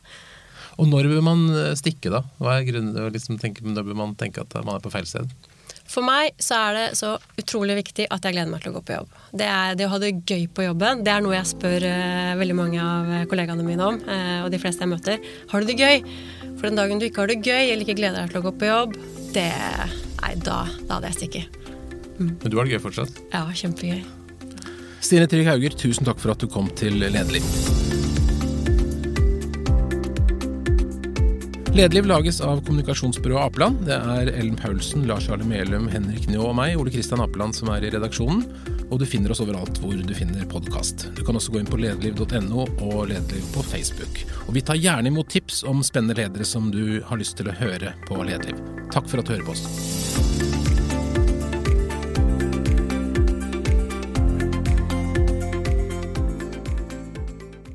Og 0.79 0.87
når 0.87 1.11
bør 1.11 1.25
man 1.27 1.45
eh, 1.51 1.75
stikke, 1.79 2.13
da? 2.15 2.23
Hva 2.39 2.61
er 2.61 2.69
grunnen 2.69 2.95
til 2.95 3.11
liksom, 3.17 3.41
tenke, 3.43 3.67
når 3.67 3.91
bør 3.91 3.99
man 3.99 4.15
tenke 4.19 4.45
at 4.45 4.55
man 4.63 4.77
er 4.79 4.85
på 4.85 4.93
feil 4.95 5.09
sted? 5.11 5.27
For 5.89 6.05
meg 6.05 6.37
så 6.43 6.59
er 6.67 6.77
det 6.77 6.87
så 6.99 7.15
utrolig 7.41 7.79
viktig 7.79 8.09
at 8.13 8.27
jeg 8.27 8.37
gleder 8.37 8.51
meg 8.53 8.65
til 8.65 8.75
å 8.75 8.77
gå 8.77 8.83
på 8.89 8.97
jobb. 8.99 9.15
Det, 9.33 9.47
er, 9.49 9.77
det 9.79 9.87
å 9.87 9.93
ha 9.95 10.01
det 10.03 10.11
gøy 10.29 10.45
på 10.53 10.67
jobben, 10.67 11.01
det 11.07 11.15
er 11.15 11.25
noe 11.25 11.37
jeg 11.39 11.51
spør 11.55 11.87
eh, 11.89 12.35
veldig 12.41 12.59
mange 12.59 12.83
av 12.85 13.15
kollegaene 13.31 13.65
mine 13.65 13.87
om. 13.87 14.03
eh, 14.05 14.43
og 14.45 14.53
de 14.53 14.61
fleste 14.61 14.85
jeg 14.85 14.93
møter. 14.93 15.25
Har 15.49 15.65
du 15.65 15.71
det 15.71 15.79
gøy? 15.81 16.05
For 16.59 16.69
den 16.69 16.79
dagen 16.81 17.01
du 17.01 17.09
ikke 17.09 17.25
har 17.25 17.33
det 17.33 17.41
gøy 17.41 17.73
eller 17.73 17.87
ikke 17.87 17.97
gleder 18.03 18.21
deg 18.21 18.35
til 18.35 18.43
å 18.43 18.47
gå 18.51 18.55
på 18.61 18.71
jobb, 18.71 19.01
det 19.37 19.51
Nei, 20.19 20.33
da, 20.43 20.65
da 20.89 20.99
hadde 20.99 21.13
jeg 21.13 21.19
stikket. 21.21 21.59
Mm. 22.19 22.33
Men 22.43 22.51
du 22.51 22.59
har 22.59 22.67
det 22.67 22.75
gøy 22.75 22.83
fortsatt? 22.89 23.21
Ja, 23.31 23.47
kjempegøy. 23.55 24.03
Stine 24.99 25.31
Trygg 25.31 25.47
Hauger, 25.49 25.79
tusen 25.79 26.09
takk 26.09 26.19
for 26.21 26.35
at 26.35 26.43
du 26.43 26.51
kom 26.51 26.67
til 26.77 26.99
Lederliv. 26.99 27.47
Lederliv 31.75 32.07
lages 32.07 32.41
av 32.41 32.61
kommunikasjonsbyrået 32.67 33.43
Apeland. 33.43 33.83
Det 33.87 33.95
er 33.95 34.31
Ellen 34.33 34.57
Paulsen, 34.57 35.05
Lars 35.07 35.29
Arne 35.29 35.45
Melum, 35.47 35.89
Henrik 35.93 36.27
Njå 36.31 36.49
og 36.49 36.57
meg, 36.57 36.75
Ole 36.81 36.91
Kristian 36.91 37.21
Apeland, 37.23 37.55
som 37.55 37.71
er 37.75 37.85
i 37.85 37.93
redaksjonen. 37.93 38.43
Og 38.89 38.99
du 39.03 39.07
finner 39.07 39.35
oss 39.35 39.43
overalt 39.45 39.79
hvor 39.83 39.95
du 39.95 40.15
finner 40.17 40.49
podkast. 40.49 41.11
Du 41.15 41.23
kan 41.27 41.37
også 41.37 41.53
gå 41.53 41.61
inn 41.61 41.69
på 41.69 41.81
lederliv.no 41.81 42.65
og 42.65 43.03
Lederliv 43.11 43.53
på 43.55 43.65
Facebook. 43.69 44.23
Og 44.49 44.57
vi 44.57 44.65
tar 44.65 44.81
gjerne 44.81 45.13
imot 45.13 45.29
tips 45.31 45.61
om 45.69 45.85
spennende 45.87 46.17
ledere 46.19 46.49
som 46.49 46.73
du 46.73 47.03
har 47.05 47.21
lyst 47.21 47.37
til 47.39 47.53
å 47.53 47.59
høre 47.61 47.93
på 48.09 48.23
Lederliv. 48.25 48.65
Takk 48.95 49.11
for 49.11 49.21
at 49.21 49.29
du 49.29 49.37
hører 49.37 49.47
på 49.47 49.55
oss. 49.59 50.58